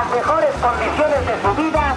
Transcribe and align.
las 0.00 0.10
mejores 0.12 0.50
condiciones 0.62 1.26
de 1.26 1.34
su 1.42 1.50
vida. 1.62 1.96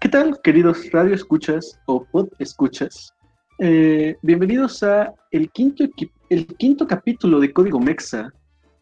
¿Qué 0.00 0.08
tal, 0.08 0.40
queridos 0.42 0.90
radio 0.90 1.14
escuchas 1.14 1.78
o 1.86 2.04
pod 2.04 2.26
escuchas? 2.40 3.14
Eh, 3.60 4.16
bienvenidos 4.22 4.82
a 4.82 5.14
el 5.30 5.48
quinto, 5.52 5.84
el 6.28 6.46
quinto 6.56 6.84
capítulo 6.84 7.38
de 7.38 7.52
Código 7.52 7.78
Mexa. 7.78 8.32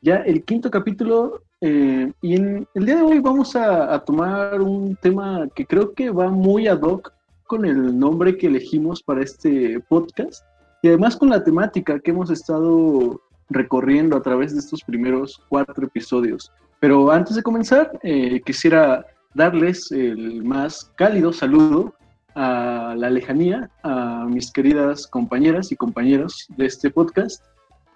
Ya 0.00 0.16
el 0.16 0.44
quinto 0.44 0.70
capítulo 0.70 1.42
eh, 1.60 2.10
y 2.22 2.36
en 2.36 2.66
el 2.74 2.86
día 2.86 2.96
de 2.96 3.02
hoy 3.02 3.18
vamos 3.18 3.54
a, 3.54 3.98
tomar 3.98 4.62
un 4.62 4.96
tema 4.96 5.46
que 5.54 5.66
creo 5.66 5.92
que 5.92 6.08
va 6.08 6.30
muy 6.30 6.68
ad 6.68 6.80
hoc 6.80 7.12
con 7.46 7.66
el 7.66 7.98
nombre 7.98 8.38
que 8.38 8.46
elegimos 8.46 9.02
para 9.02 9.22
este 9.22 9.78
podcast 9.90 10.42
y 10.86 10.88
además 10.88 11.16
con 11.16 11.30
la 11.30 11.42
temática 11.42 11.98
que 11.98 12.12
hemos 12.12 12.30
estado 12.30 13.20
recorriendo 13.50 14.16
a 14.16 14.22
través 14.22 14.52
de 14.52 14.60
estos 14.60 14.84
primeros 14.84 15.42
cuatro 15.48 15.84
episodios. 15.84 16.52
Pero 16.78 17.10
antes 17.10 17.34
de 17.34 17.42
comenzar, 17.42 17.98
eh, 18.04 18.40
quisiera 18.46 19.04
darles 19.34 19.90
el 19.90 20.44
más 20.44 20.92
cálido 20.94 21.32
saludo 21.32 21.92
a 22.36 22.94
la 22.96 23.10
lejanía, 23.10 23.68
a 23.82 24.26
mis 24.28 24.52
queridas 24.52 25.08
compañeras 25.08 25.72
y 25.72 25.76
compañeros 25.76 26.46
de 26.56 26.66
este 26.66 26.88
podcast. 26.88 27.42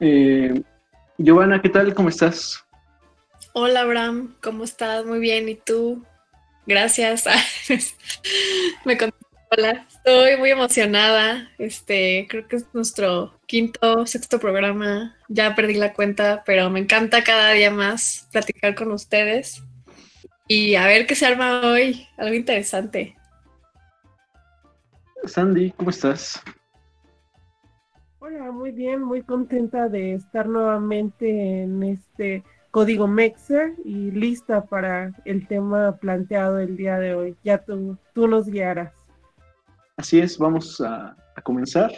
Eh, 0.00 0.60
Giovanna, 1.16 1.62
¿qué 1.62 1.68
tal? 1.68 1.94
¿Cómo 1.94 2.08
estás? 2.08 2.64
Hola, 3.52 3.82
Abraham, 3.82 4.34
¿cómo 4.42 4.64
estás? 4.64 5.06
Muy 5.06 5.20
bien, 5.20 5.48
¿y 5.48 5.54
tú? 5.54 6.02
Gracias. 6.66 7.24
Me 8.84 8.96
Hola, 9.52 9.84
estoy 9.88 10.36
muy 10.36 10.50
emocionada. 10.50 11.50
Este, 11.58 12.28
creo 12.30 12.46
que 12.46 12.54
es 12.54 12.66
nuestro 12.72 13.34
quinto, 13.46 14.06
sexto 14.06 14.38
programa. 14.38 15.16
Ya 15.28 15.56
perdí 15.56 15.74
la 15.74 15.92
cuenta, 15.92 16.44
pero 16.46 16.70
me 16.70 16.78
encanta 16.78 17.24
cada 17.24 17.50
día 17.50 17.72
más 17.72 18.28
platicar 18.30 18.76
con 18.76 18.92
ustedes 18.92 19.64
y 20.46 20.76
a 20.76 20.86
ver 20.86 21.04
qué 21.04 21.16
se 21.16 21.26
arma 21.26 21.62
hoy. 21.64 22.06
Algo 22.16 22.34
interesante. 22.34 23.16
Sandy, 25.24 25.72
¿cómo 25.72 25.90
estás? 25.90 26.40
Hola, 28.20 28.52
muy 28.52 28.70
bien, 28.70 29.02
muy 29.02 29.22
contenta 29.22 29.88
de 29.88 30.14
estar 30.14 30.46
nuevamente 30.46 31.62
en 31.62 31.82
este 31.82 32.44
código 32.70 33.08
Mexer 33.08 33.72
y 33.84 34.12
lista 34.12 34.66
para 34.66 35.10
el 35.24 35.48
tema 35.48 35.96
planteado 35.96 36.60
el 36.60 36.76
día 36.76 37.00
de 37.00 37.16
hoy. 37.16 37.36
Ya 37.42 37.58
tú, 37.58 37.98
tú 38.14 38.28
nos 38.28 38.46
guiarás. 38.46 38.99
Así 40.00 40.18
es, 40.18 40.38
vamos 40.38 40.80
a, 40.80 41.14
comenzar. 41.42 41.92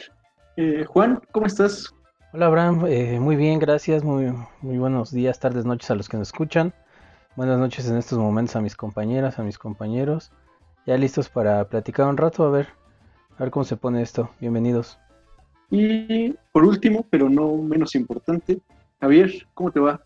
Eh, 0.57 0.85
Juan, 0.89 1.23
¿cómo 1.31 1.47
estás? 1.47 1.95
Hola 2.33 2.47
Abraham, 2.47 2.85
eh, 2.89 3.21
muy 3.21 3.37
bien, 3.37 3.61
gracias, 3.61 4.03
muy, 4.03 4.35
muy 4.61 4.77
buenos 4.77 5.13
días, 5.13 5.39
tardes, 5.39 5.65
noches 5.65 5.89
a 5.89 5.95
los 5.95 6.09
que 6.09 6.17
nos 6.17 6.27
escuchan. 6.27 6.75
Buenas 7.37 7.61
noches 7.61 7.89
en 7.89 7.97
estos 7.97 8.19
momentos 8.19 8.57
a 8.57 8.61
mis 8.61 8.75
compañeras, 8.75 9.39
a 9.39 9.45
mis 9.45 9.57
compañeros. 9.57 10.33
Ya 10.85 10.97
listos 10.97 11.29
para 11.29 11.69
platicar 11.69 12.09
un 12.09 12.17
rato, 12.17 12.43
a 12.43 12.51
ver, 12.51 12.71
a 13.39 13.45
ver 13.45 13.53
cómo 13.53 13.63
se 13.63 13.77
pone 13.77 14.03
esto. 14.03 14.31
Bienvenidos. 14.41 14.99
Y 15.71 16.35
por 16.51 16.65
último, 16.65 17.07
pero 17.09 17.31
no 17.31 17.57
menos 17.59 17.95
importante, 17.95 18.59
Javier, 19.01 19.47
¿cómo 19.55 19.71
te 19.71 19.79
va? 19.79 20.03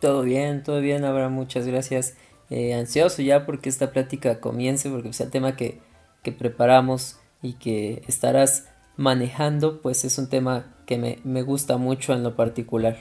Todo 0.00 0.22
bien, 0.22 0.64
todo 0.64 0.80
bien, 0.80 1.04
Abraham, 1.04 1.34
muchas 1.34 1.64
gracias. 1.64 2.16
Eh, 2.50 2.74
ansioso 2.74 3.22
ya 3.22 3.46
porque 3.46 3.68
esta 3.68 3.92
plática 3.92 4.40
comience, 4.40 4.90
porque 4.90 5.10
pues, 5.10 5.20
el 5.20 5.30
tema 5.30 5.54
que, 5.54 5.78
que 6.24 6.32
preparamos 6.32 7.20
y 7.42 7.54
que 7.54 8.02
estarás 8.06 8.68
manejando, 8.96 9.80
pues 9.82 10.04
es 10.04 10.18
un 10.18 10.28
tema 10.28 10.74
que 10.86 10.98
me, 10.98 11.18
me 11.24 11.42
gusta 11.42 11.76
mucho 11.76 12.12
en 12.12 12.22
lo 12.22 12.36
particular. 12.36 12.96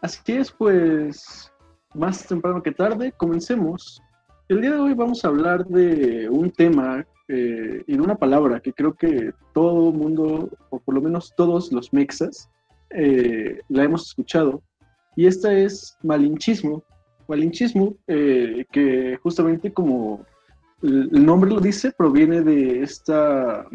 Así 0.00 0.32
es, 0.32 0.50
pues 0.50 1.52
más 1.94 2.26
temprano 2.26 2.62
que 2.62 2.72
tarde, 2.72 3.12
comencemos. 3.12 4.02
El 4.48 4.60
día 4.60 4.70
de 4.72 4.80
hoy 4.80 4.94
vamos 4.94 5.24
a 5.24 5.28
hablar 5.28 5.64
de 5.66 6.28
un 6.28 6.50
tema 6.50 7.06
eh, 7.28 7.82
de 7.86 8.00
una 8.00 8.16
palabra 8.16 8.60
que 8.60 8.72
creo 8.72 8.94
que 8.94 9.32
todo 9.54 9.92
mundo, 9.92 10.50
o 10.70 10.78
por 10.78 10.94
lo 10.94 11.00
menos 11.00 11.32
todos 11.36 11.72
los 11.72 11.92
mexas, 11.92 12.50
eh, 12.90 13.60
la 13.68 13.84
hemos 13.84 14.08
escuchado. 14.08 14.62
Y 15.16 15.26
esta 15.26 15.52
es 15.52 15.96
malinchismo. 16.02 16.82
Malinchismo, 17.28 17.94
eh, 18.08 18.64
que 18.72 19.18
justamente 19.22 19.72
como 19.72 20.26
el 20.82 21.24
nombre 21.24 21.50
lo 21.50 21.60
dice, 21.60 21.92
proviene 21.92 22.42
de 22.42 22.82
esta 22.82 23.66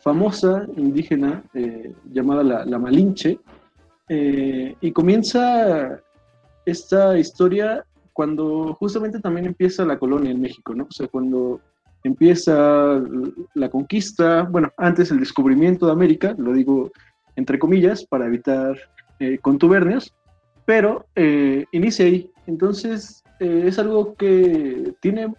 famosa 0.00 0.66
indígena 0.76 1.42
eh, 1.54 1.92
llamada 2.12 2.42
la, 2.42 2.78
Malinche, 2.78 3.38
eh, 4.08 4.74
y 4.80 4.92
comienza 4.92 6.00
esta 6.66 7.18
historia 7.18 7.84
cuando 8.12 8.74
justamente 8.74 9.18
también 9.20 9.46
empieza 9.46 9.84
la 9.84 9.98
colonia 9.98 10.30
en 10.30 10.40
México, 10.40 10.74
¿no? 10.74 10.84
O 10.84 10.92
sea, 10.92 11.08
cuando 11.08 11.60
empieza 12.04 13.02
la 13.54 13.70
conquista, 13.70 14.42
bueno, 14.42 14.70
antes 14.76 15.10
el 15.10 15.20
descubrimiento 15.20 15.86
de 15.86 15.92
América, 15.92 16.34
lo 16.38 16.52
digo 16.52 16.92
entre 17.36 17.58
comillas 17.58 18.04
para 18.04 18.26
evitar 18.26 18.76
eh, 19.18 19.38
contubernios, 19.38 20.14
pero 20.66 21.06
inicia 21.72 22.06
ahí. 22.06 22.30
Entonces, 22.46 23.22
es 23.40 23.78
algo 23.78 24.14
que 24.14 24.94
tiene 25.00 25.34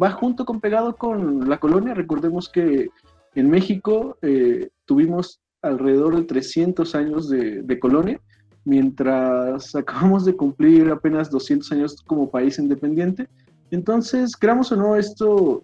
va 0.00 0.10
junto 0.10 0.44
con 0.44 0.60
pegado 0.60 0.96
con 0.96 1.48
la 1.48 1.58
colonia. 1.58 1.94
Recordemos 1.94 2.48
que 2.48 2.90
en 3.34 3.50
México 3.50 4.16
eh, 4.22 4.68
tuvimos 4.84 5.40
alrededor 5.62 6.16
de 6.16 6.24
300 6.24 6.94
años 6.94 7.28
de, 7.28 7.78
colonia, 7.78 8.20
mientras 8.64 9.74
acabamos 9.76 10.24
de 10.24 10.34
cumplir 10.34 10.90
apenas 10.90 11.30
200 11.30 11.70
años 11.72 11.96
como 12.06 12.30
país 12.30 12.58
independiente. 12.58 13.28
Entonces, 13.70 14.36
creamos 14.36 14.70
o 14.72 14.76
no, 14.76 14.96
esto 14.96 15.62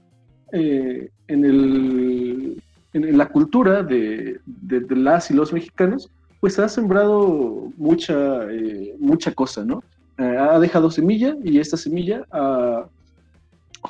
eh, 0.52 1.10
en, 1.26 1.44
el, 1.44 2.62
en, 2.94 3.18
la 3.18 3.28
cultura 3.28 3.82
de, 3.82 4.40
las 4.88 5.30
y 5.30 5.34
los 5.34 5.52
mexicanos, 5.52 6.10
pues 6.40 6.58
ha 6.58 6.68
sembrado 6.68 7.70
mucha, 7.76 8.44
eh, 8.50 8.94
mucha 8.98 9.32
cosa, 9.32 9.64
¿no? 9.64 9.82
ha 10.20 10.58
dejado 10.58 10.90
semilla 10.90 11.36
y 11.44 11.60
esta 11.60 11.76
semilla 11.76 12.24
ha 12.32 12.88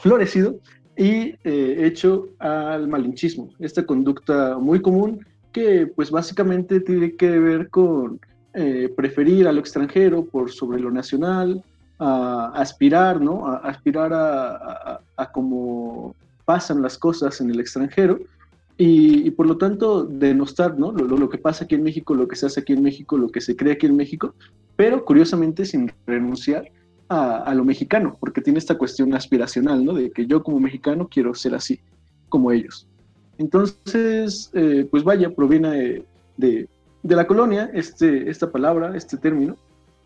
florecido 0.00 0.58
y 0.96 1.34
eh, 1.44 1.76
hecho 1.86 2.28
al 2.38 2.88
malinchismo, 2.88 3.50
esta 3.58 3.86
conducta 3.86 4.58
muy 4.58 4.82
común 4.82 5.24
que 5.52 5.86
pues 5.86 6.10
básicamente 6.10 6.80
tiene 6.80 7.14
que 7.14 7.38
ver 7.38 7.70
con 7.70 8.20
eh, 8.54 8.92
preferir 8.96 9.46
a 9.46 9.52
lo 9.52 9.60
extranjero 9.60 10.24
por 10.24 10.50
sobre 10.50 10.80
lo 10.80 10.90
nacional, 10.90 11.62
a, 11.98 12.52
aspirar, 12.54 13.20
¿no? 13.20 13.46
A, 13.46 13.58
aspirar 13.58 14.12
a, 14.12 15.00
a, 15.16 15.32
cómo 15.32 16.14
pasan 16.44 16.82
las 16.82 16.98
cosas 16.98 17.40
en 17.40 17.50
el 17.50 17.60
extranjero 17.60 18.18
y, 18.76 19.30
por 19.32 19.46
lo 19.46 19.58
tanto 19.58 20.04
denostar, 20.04 20.78
¿no? 20.78 20.92
Lo, 20.92 21.16
lo, 21.16 21.28
que 21.28 21.38
pasa 21.38 21.64
aquí 21.64 21.74
en 21.74 21.82
México, 21.82 22.14
lo 22.14 22.28
que 22.28 22.36
se 22.36 22.46
hace 22.46 22.60
aquí 22.60 22.72
en 22.72 22.82
México, 22.82 23.18
lo 23.18 23.28
que 23.28 23.40
se 23.40 23.56
cree 23.56 23.72
aquí 23.74 23.86
en 23.86 23.96
México, 23.96 24.34
pero 24.76 25.04
curiosamente 25.04 25.64
sin 25.64 25.92
renunciar 26.06 26.70
a, 27.08 27.54
lo 27.54 27.64
mexicano, 27.64 28.16
porque 28.20 28.40
tiene 28.40 28.58
esta 28.58 28.76
cuestión 28.76 29.14
aspiracional, 29.14 29.84
¿no? 29.84 29.94
De 29.94 30.10
que 30.10 30.26
yo 30.26 30.42
como 30.42 30.60
mexicano 30.60 31.08
quiero 31.10 31.34
ser 31.34 31.54
así, 31.54 31.80
como 32.28 32.52
ellos. 32.52 32.86
Entonces, 33.38 34.50
eh, 34.52 34.86
pues 34.90 35.04
vaya, 35.04 35.30
proviene 35.30 36.04
de, 36.36 36.68
la 37.02 37.26
colonia 37.26 37.70
este, 37.72 38.28
esta 38.28 38.50
palabra, 38.50 38.96
este 38.96 39.16
término. 39.16 39.56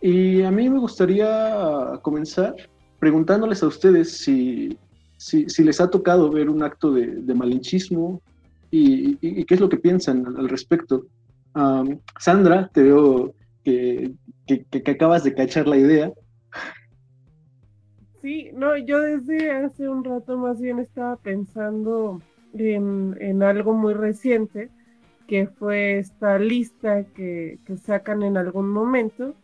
Y 0.01 0.43
a 0.43 0.51
mí 0.51 0.69
me 0.69 0.79
gustaría 0.79 1.99
comenzar 2.03 2.55
preguntándoles 2.99 3.63
a 3.63 3.67
ustedes 3.67 4.19
si, 4.19 4.79
si, 5.17 5.65
les 5.65 5.81
ha 5.81 5.91
tocado 5.91 6.31
ver 6.31 6.49
un 6.49 6.63
acto 6.63 6.93
de, 6.93 7.35
malinchismo 7.35 8.21
y, 8.71 9.17
qué 9.45 9.55
es 9.55 9.61
lo 9.61 9.69
que 9.69 9.77
piensan 9.77 10.27
al, 10.37 10.49
respecto. 10.49 11.07
Sandra, 12.19 12.71
te 12.73 12.83
veo 12.83 13.35
que, 13.65 14.13
que, 14.47 14.91
acabas 14.91 15.25
de 15.25 15.35
cachar 15.35 15.67
la 15.67 15.77
idea. 15.77 16.13
Sí, 18.23 18.51
no, 18.55 18.77
yo 18.77 19.01
desde 19.01 19.51
hace 19.51 19.89
un 19.89 20.05
rato 20.05 20.39
más 20.39 20.61
bien 20.61 20.79
estaba 20.79 21.17
pensando 21.17 22.23
en, 22.55 23.43
algo 23.43 23.75
muy 23.75 23.95
reciente, 23.95 24.71
que 25.27 25.49
fue 25.49 25.99
esta 25.99 26.39
lista 26.39 27.03
que, 27.03 27.59
sacan 27.83 28.23
en 28.23 28.37
algún 28.37 28.71
momento 28.71 29.35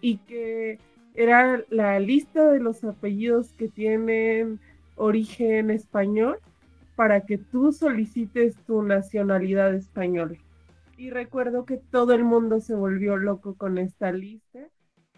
y 0.00 0.16
que 0.18 0.80
era 1.14 1.62
la 1.70 2.00
lista 2.00 2.50
de 2.50 2.58
los 2.58 2.82
apellidos 2.82 3.52
que 3.52 3.68
tienen 3.68 4.58
origen 4.96 5.70
español 5.70 6.38
para 6.96 7.20
que 7.20 7.38
tú 7.38 7.72
solicites 7.72 8.56
tu 8.66 8.82
nacionalidad 8.82 9.74
española. 9.74 10.36
Y 10.96 11.10
recuerdo 11.10 11.64
que 11.64 11.76
todo 11.76 12.14
el 12.14 12.24
mundo 12.24 12.58
se 12.58 12.74
volvió 12.74 13.16
loco 13.16 13.54
con 13.54 13.78
esta 13.78 14.10
lista, 14.10 14.58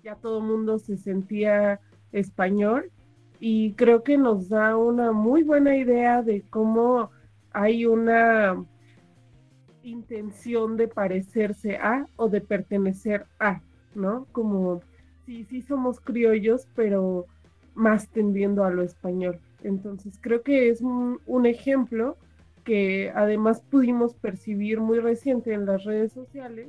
ya 0.03 0.17
todo 0.17 0.41
el 0.41 0.45
mundo 0.45 0.79
se 0.79 0.99
sentía 0.99 1.81
español 2.13 2.91
y 3.41 3.73
creo 3.73 4.03
que 4.03 4.17
nos 4.17 4.49
da 4.49 4.77
una 4.77 5.13
muy 5.13 5.43
buena 5.43 5.77
idea 5.77 6.23
de 6.23 6.43
cómo 6.49 7.11
hay 7.53 7.87
una 7.87 8.65
intención 9.83 10.77
de 10.77 10.89
parecerse 10.89 11.77
a 11.77 12.07
o 12.17 12.29
de 12.29 12.41
pertenecer 12.41 13.27
a, 13.39 13.61
¿no? 13.95 14.27
Como 14.33 14.81
sí, 15.25 15.45
sí 15.45 15.63
somos 15.63 16.01
criollos, 16.01 16.67
pero 16.75 17.27
más 17.75 18.09
tendiendo 18.09 18.65
a 18.65 18.71
lo 18.71 18.83
español. 18.83 19.39
Entonces 19.63 20.19
creo 20.21 20.43
que 20.43 20.69
es 20.71 20.81
un, 20.81 21.21
un 21.27 21.47
ejemplo 21.47 22.17
que 22.65 23.13
además 23.15 23.61
pudimos 23.61 24.15
percibir 24.15 24.81
muy 24.81 24.99
reciente 24.99 25.53
en 25.53 25.67
las 25.67 25.85
redes 25.85 26.13
sociales 26.13 26.69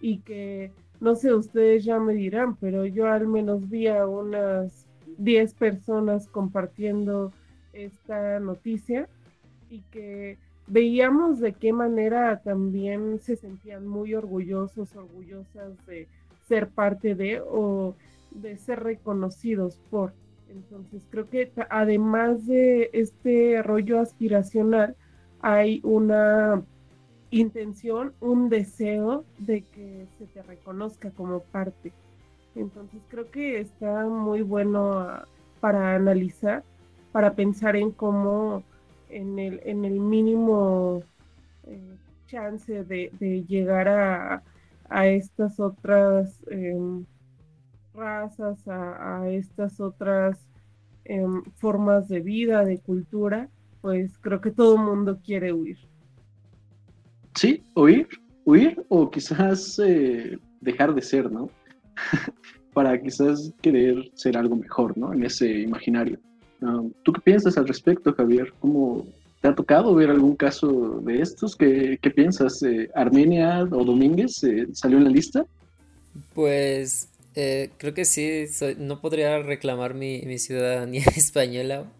y 0.00 0.18
que 0.18 0.72
no 1.00 1.14
sé, 1.14 1.32
ustedes 1.32 1.84
ya 1.84 1.98
me 1.98 2.12
dirán, 2.12 2.56
pero 2.56 2.84
yo 2.84 3.06
al 3.06 3.26
menos 3.26 3.68
vi 3.70 3.86
a 3.86 4.06
unas 4.06 4.86
10 5.18 5.54
personas 5.54 6.26
compartiendo 6.28 7.32
esta 7.72 8.40
noticia 8.40 9.08
y 9.68 9.80
que 9.90 10.38
veíamos 10.66 11.40
de 11.40 11.52
qué 11.52 11.72
manera 11.72 12.40
también 12.42 13.20
se 13.20 13.36
sentían 13.36 13.86
muy 13.86 14.14
orgullosos, 14.14 14.94
orgullosas 14.94 15.74
de 15.86 16.08
ser 16.48 16.68
parte 16.68 17.14
de 17.14 17.40
o 17.40 17.94
de 18.30 18.56
ser 18.56 18.82
reconocidos 18.82 19.80
por. 19.90 20.12
Entonces 20.48 21.06
creo 21.10 21.28
que 21.28 21.52
además 21.68 22.46
de 22.46 22.90
este 22.92 23.62
rollo 23.62 24.00
aspiracional, 24.00 24.96
hay 25.40 25.80
una 25.84 26.62
intención, 27.30 28.12
un 28.20 28.48
deseo 28.48 29.24
de 29.38 29.62
que 29.62 30.06
se 30.18 30.26
te 30.26 30.42
reconozca 30.42 31.10
como 31.10 31.40
parte. 31.40 31.92
Entonces 32.60 33.00
creo 33.08 33.30
que 33.30 33.60
está 33.60 34.06
muy 34.06 34.42
bueno 34.42 35.00
ah, 35.00 35.26
para 35.60 35.94
analizar, 35.94 36.62
para 37.10 37.34
pensar 37.34 37.74
en 37.74 37.90
cómo 37.90 38.62
en 39.08 39.38
el, 39.38 39.60
en 39.64 39.84
el 39.84 39.98
mínimo 39.98 41.02
eh, 41.66 41.96
chance 42.26 42.84
de, 42.84 43.10
llegar 43.48 43.88
a, 43.88 44.42
estas 45.06 45.58
otras 45.60 46.40
em, 46.48 47.04
razas, 47.94 48.66
a, 48.68 49.28
estas 49.30 49.80
otras 49.80 50.38
em, 51.04 51.42
formas 51.56 52.08
de 52.08 52.20
vida, 52.20 52.64
de 52.64 52.78
cultura, 52.78 53.48
pues 53.80 54.18
creo 54.18 54.40
que 54.40 54.50
todo 54.50 54.76
mundo 54.76 55.18
quiere 55.24 55.52
huir. 55.52 55.78
Sí, 57.34 57.64
huir, 57.74 58.08
huir 58.44 58.84
o 58.88 59.10
quizás 59.10 59.78
eh, 59.78 60.38
dejar 60.60 60.94
de 60.94 61.02
ser, 61.02 61.30
¿no? 61.30 61.48
Para 62.74 63.00
quizás 63.00 63.52
querer 63.60 64.10
ser 64.14 64.36
algo 64.36 64.56
mejor, 64.56 64.96
¿no? 64.96 65.12
En 65.12 65.24
ese 65.24 65.50
imaginario. 65.60 66.18
Ah, 66.62 66.82
¿Tú 67.02 67.12
qué 67.12 67.20
piensas 67.20 67.56
al 67.58 67.66
respecto, 67.66 68.12
Javier? 68.14 68.52
¿Cómo 68.60 69.06
te 69.40 69.48
ha 69.48 69.54
tocado 69.54 69.94
ver 69.94 70.10
algún 70.10 70.36
caso 70.36 71.00
de 71.04 71.20
estos? 71.20 71.56
¿Qué, 71.56 71.98
piensas? 72.14 72.62
Eh, 72.62 72.88
¿Armenia 72.94 73.62
o 73.64 73.84
Domínguez 73.84 74.42
eh, 74.44 74.68
salió 74.72 74.98
en 74.98 75.04
la 75.04 75.10
lista? 75.10 75.44
Pues 76.34 77.08
creo 77.32 77.94
que 77.94 78.04
sí, 78.04 78.44
no 78.78 79.00
podría 79.00 79.38
reclamar 79.38 79.94
mi, 79.94 80.22
mi 80.22 80.38
ciudadanía 80.38 81.04
española. 81.16 81.90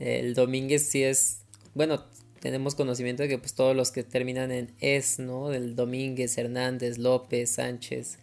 El 0.00 0.34
Domínguez 0.34 0.82
sí 0.86 1.02
es, 1.02 1.42
bueno, 1.74 2.02
tenemos 2.40 2.74
conocimiento 2.74 3.22
de 3.22 3.28
que 3.28 3.38
pues 3.38 3.54
todos 3.54 3.76
los 3.76 3.92
que 3.92 4.02
terminan 4.02 4.50
en 4.50 4.70
es, 4.80 5.18
¿no? 5.18 5.50
Del 5.50 5.76
Domínguez, 5.76 6.36
Hernández, 6.38 6.98
López, 6.98 7.50
Sánchez, 7.50 8.18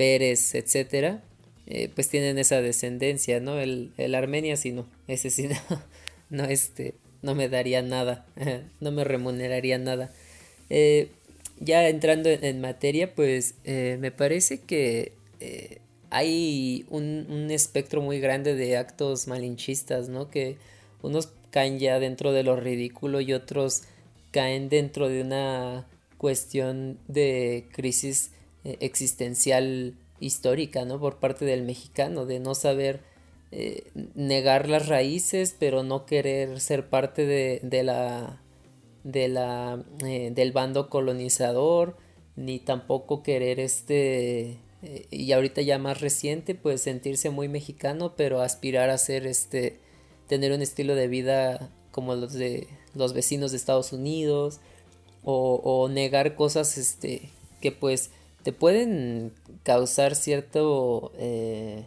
Pérez, 0.00 0.54
etcétera, 0.54 1.22
eh, 1.66 1.90
pues 1.94 2.08
tienen 2.08 2.38
esa 2.38 2.62
descendencia, 2.62 3.38
¿no? 3.38 3.58
El, 3.58 3.92
el 3.98 4.14
Armenia 4.14 4.56
sí 4.56 4.72
no, 4.72 4.86
ese 5.08 5.28
sí 5.28 5.46
no, 5.46 5.56
no, 6.30 6.44
este, 6.44 6.94
no 7.20 7.34
me 7.34 7.50
daría 7.50 7.82
nada, 7.82 8.24
no 8.80 8.92
me 8.92 9.04
remuneraría 9.04 9.76
nada. 9.76 10.10
Eh, 10.70 11.08
ya 11.58 11.86
entrando 11.86 12.30
en, 12.30 12.62
materia, 12.62 13.14
pues 13.14 13.56
eh, 13.64 13.98
me 14.00 14.10
parece 14.10 14.60
que 14.60 15.12
hay 16.08 16.86
un, 16.88 17.26
un 17.28 17.50
espectro 17.50 18.00
muy 18.00 18.20
grande 18.20 18.54
de 18.54 18.78
actos 18.78 19.28
malinchistas, 19.28 20.08
¿no? 20.08 20.30
Que 20.30 20.56
unos 21.02 21.28
caen 21.50 21.78
ya 21.78 21.98
dentro 21.98 22.32
de 22.32 22.42
lo 22.42 22.56
ridículo 22.56 23.20
y 23.20 23.34
otros 23.34 23.82
caen 24.30 24.70
dentro 24.70 25.10
de 25.10 25.20
una 25.20 25.86
cuestión 26.16 26.98
de 27.06 27.66
crisis 27.72 28.30
eh, 28.64 28.76
existencial 28.80 29.94
histórica, 30.20 30.84
¿no? 30.84 31.00
Por 31.00 31.18
parte 31.18 31.44
del 31.44 31.62
mexicano, 31.62 32.26
de 32.26 32.40
no 32.40 32.54
saber 32.54 33.00
eh, 33.52 33.90
negar 34.14 34.68
las 34.68 34.88
raíces, 34.88 35.56
pero 35.58 35.82
no 35.82 36.06
querer 36.06 36.60
ser 36.60 36.88
parte 36.88 37.26
de, 37.26 37.60
de 37.62 37.82
la, 37.82 38.40
de 39.04 39.28
la, 39.28 39.82
eh, 40.04 40.30
del 40.34 40.52
bando 40.52 40.88
colonizador, 40.88 41.96
ni 42.36 42.58
tampoco 42.58 43.22
querer 43.22 43.60
este, 43.60 44.58
y 45.10 45.32
ahorita 45.32 45.62
ya 45.62 45.78
más 45.78 46.00
reciente, 46.00 46.54
pues 46.54 46.80
sentirse 46.80 47.30
muy 47.30 47.48
mexicano, 47.48 48.14
pero 48.16 48.40
aspirar 48.40 48.88
a 48.90 48.98
ser 48.98 49.26
este, 49.26 49.78
tener 50.26 50.52
un 50.52 50.62
estilo 50.62 50.94
de 50.94 51.08
vida 51.08 51.70
como 51.90 52.14
los 52.14 52.32
de 52.32 52.68
los 52.94 53.12
vecinos 53.12 53.50
de 53.50 53.56
Estados 53.56 53.92
Unidos 53.92 54.60
o, 55.22 55.88
negar 55.90 56.34
cosas 56.34 56.78
este 56.78 57.30
que 57.60 57.72
pues 57.72 58.10
te 58.42 58.52
pueden 58.52 59.32
causar 59.62 60.14
cierto 60.14 61.12
eh, 61.18 61.86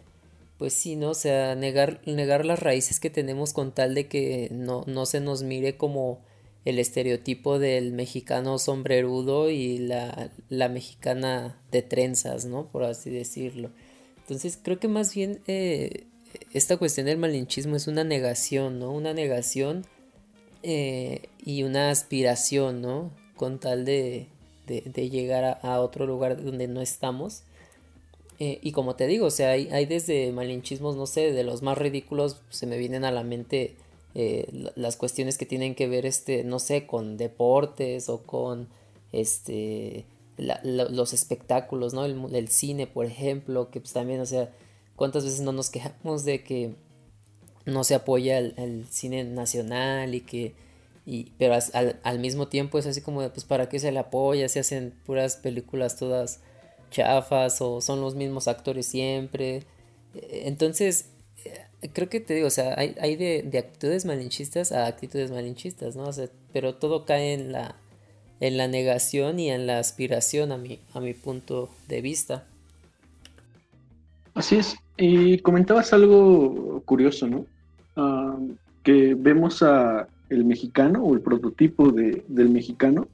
pues 0.58 0.72
sí 0.74 0.96
no 0.96 1.10
o 1.10 1.14
sea 1.14 1.54
negar 1.54 2.00
negar 2.06 2.44
las 2.44 2.60
raíces 2.60 3.00
que 3.00 3.10
tenemos 3.10 3.52
con 3.52 3.72
tal 3.72 3.94
de 3.94 4.06
que 4.06 4.48
no, 4.52 4.84
no 4.86 5.06
se 5.06 5.20
nos 5.20 5.42
mire 5.42 5.76
como 5.76 6.20
el 6.64 6.78
estereotipo 6.78 7.58
del 7.58 7.92
mexicano 7.92 8.58
sombrerudo 8.58 9.50
y 9.50 9.78
la, 9.78 10.30
la 10.48 10.68
mexicana 10.68 11.60
de 11.70 11.82
trenzas 11.82 12.44
no 12.46 12.68
por 12.68 12.84
así 12.84 13.10
decirlo 13.10 13.70
entonces 14.18 14.58
creo 14.62 14.78
que 14.78 14.88
más 14.88 15.14
bien 15.14 15.40
eh, 15.46 16.06
esta 16.52 16.76
cuestión 16.76 17.06
del 17.06 17.18
malinchismo 17.18 17.76
es 17.76 17.86
una 17.86 18.04
negación, 18.04 18.78
¿no? 18.78 18.92
Una 18.92 19.12
negación 19.12 19.84
eh, 20.62 21.28
y 21.44 21.62
una 21.62 21.90
aspiración, 21.90 22.80
¿no? 22.80 23.10
Con 23.36 23.58
tal 23.58 23.84
de, 23.84 24.28
llegar 24.66 25.58
a, 25.62 25.80
otro 25.80 26.06
lugar 26.06 26.42
donde 26.42 26.68
no 26.68 26.80
estamos. 26.80 27.42
Eh, 28.38 28.58
y 28.62 28.72
como 28.72 28.96
te 28.96 29.06
digo, 29.06 29.26
o 29.26 29.30
sea, 29.30 29.50
hay, 29.50 29.86
desde 29.86 30.32
malinchismos, 30.32 30.96
no 30.96 31.06
sé, 31.06 31.32
de 31.32 31.44
los 31.44 31.62
más 31.62 31.78
ridículos, 31.78 32.40
se 32.50 32.66
me 32.66 32.78
vienen 32.78 33.04
a 33.04 33.12
la 33.12 33.22
mente 33.22 33.76
eh, 34.14 34.46
las 34.74 34.96
cuestiones 34.96 35.38
que 35.38 35.46
tienen 35.46 35.74
que 35.74 35.86
ver, 35.86 36.04
este, 36.06 36.44
no 36.44 36.58
sé, 36.58 36.86
con 36.86 37.16
deportes 37.16 38.08
o 38.08 38.22
con, 38.22 38.68
este, 39.12 40.04
los 40.36 41.12
espectáculos, 41.12 41.94
¿no? 41.94 42.04
El, 42.04 42.34
el, 42.34 42.48
cine, 42.48 42.86
por 42.86 43.06
ejemplo, 43.06 43.70
que 43.70 43.80
pues 43.80 43.92
también, 43.92 44.20
o 44.20 44.26
sea, 44.26 44.50
¿Cuántas 44.96 45.24
veces 45.24 45.40
no 45.40 45.52
nos 45.52 45.70
quejamos 45.70 46.24
de 46.24 46.42
que 46.44 46.74
no 47.64 47.82
se 47.84 47.94
apoya 47.94 48.38
el, 48.38 48.86
cine 48.90 49.24
nacional 49.24 50.14
y 50.14 50.20
que... 50.20 50.54
Pero 51.38 51.54
al, 52.02 52.18
mismo 52.18 52.48
tiempo 52.48 52.78
es 52.78 52.86
así 52.86 53.02
como 53.02 53.20
de, 53.20 53.30
pues, 53.30 53.44
¿para 53.44 53.68
qué 53.68 53.78
se 53.78 53.92
le 53.92 53.98
apoya? 53.98 54.48
Se 54.48 54.60
hacen 54.60 54.94
puras 55.04 55.36
películas 55.36 55.96
todas 55.96 56.40
chafas 56.90 57.60
o 57.60 57.80
son 57.80 58.00
los 58.00 58.14
mismos 58.14 58.48
actores 58.48 58.86
siempre. 58.86 59.64
E, 60.14 60.48
entonces, 60.48 61.10
eh, 61.44 61.90
creo 61.92 62.08
que 62.08 62.20
te 62.20 62.34
digo, 62.34 62.46
o 62.46 62.50
sea, 62.50 62.74
hay, 62.78 63.16
de, 63.16 63.50
actitudes 63.58 64.06
malinchistas 64.06 64.72
a 64.72 64.86
actitudes 64.86 65.30
malinchistas, 65.30 65.94
¿no? 65.94 66.04
O 66.04 66.12
sea, 66.12 66.28
pero 66.52 66.76
todo 66.76 67.04
cae 67.04 67.34
en 67.34 67.52
la, 67.52 67.76
en 68.40 68.56
la 68.56 68.66
negación 68.66 69.38
y 69.38 69.50
en 69.50 69.66
la 69.66 69.78
aspiración 69.78 70.52
a 70.52 70.56
mi, 70.56 70.80
a 70.94 71.00
mi 71.00 71.12
punto 71.12 71.68
de 71.86 72.00
vista. 72.00 72.46
Así 74.34 74.56
es. 74.56 74.74
Y 74.96 75.38
comentabas 75.38 75.92
algo 75.92 76.82
curioso, 76.86 77.26
¿no? 77.26 77.46
Ah, 77.96 78.36
que 78.82 79.14
vemos 79.14 79.62
a 79.62 80.08
el 80.28 80.44
mexicano 80.44 81.02
o 81.02 81.14
el 81.14 81.20
prototipo 81.20 81.90
de, 81.90 82.24
del 82.28 82.50
mexicano 82.50 83.08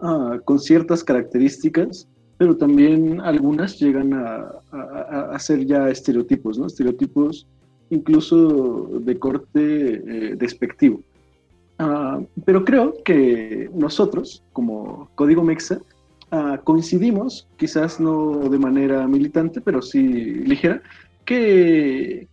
ah, 0.00 0.38
con 0.44 0.58
ciertas 0.58 1.04
características, 1.04 2.08
pero 2.38 2.56
también 2.56 3.20
algunas 3.20 3.78
llegan 3.78 4.12
a, 4.12 5.38
ser 5.38 5.64
ya 5.66 5.88
estereotipos, 5.88 6.58
¿no? 6.58 6.66
Estereotipos 6.66 7.46
incluso 7.90 9.00
de 9.00 9.18
corte 9.18 9.60
eh, 9.60 10.36
despectivo. 10.36 11.00
Ah, 11.78 12.20
pero 12.44 12.64
creo 12.64 12.94
que 13.04 13.70
nosotros, 13.74 14.42
como 14.52 15.08
Código 15.14 15.42
Mexa, 15.42 15.80
coincidimos, 16.64 17.46
quizás 17.56 18.00
no 18.00 18.48
de 18.50 18.58
manera 18.58 19.06
militante, 19.06 19.60
pero 19.60 19.80
sí 19.80 20.02
ligera, 20.02 20.82
que, 21.24 22.28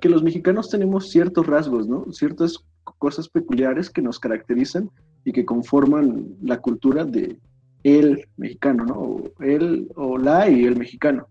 que 0.00 0.08
los 0.08 0.22
mexicanos 0.22 0.68
tenemos 0.68 1.10
ciertos 1.10 1.46
rasgos, 1.46 1.86
¿no? 1.86 2.06
Ciertas 2.12 2.64
cosas 3.04 3.28
peculiares 3.28 3.90
que 3.90 4.00
nos 4.00 4.18
caracterizan 4.18 4.90
y 5.26 5.32
que 5.32 5.44
conforman 5.44 6.24
la 6.42 6.56
cultura 6.56 7.04
de 7.04 7.36
el 7.82 8.26
mexicano, 8.38 8.86
¿no? 8.86 9.44
El 9.44 9.88
o 9.94 10.16
la 10.16 10.48
y 10.48 10.64
el 10.64 10.76
mexicano. 10.76 11.26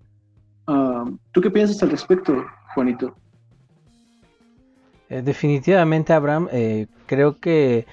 Ah, 0.68 1.04
¿Tú 1.32 1.42
qué 1.42 1.50
piensas 1.50 1.82
al 1.82 1.90
respecto, 1.90 2.46
Juanito? 2.76 3.16
Eh, 5.10 5.24
definitivamente, 5.24 6.14
Abraham, 6.14 6.48
eh, 6.52 6.86
creo 7.08 7.40
que 7.40 7.88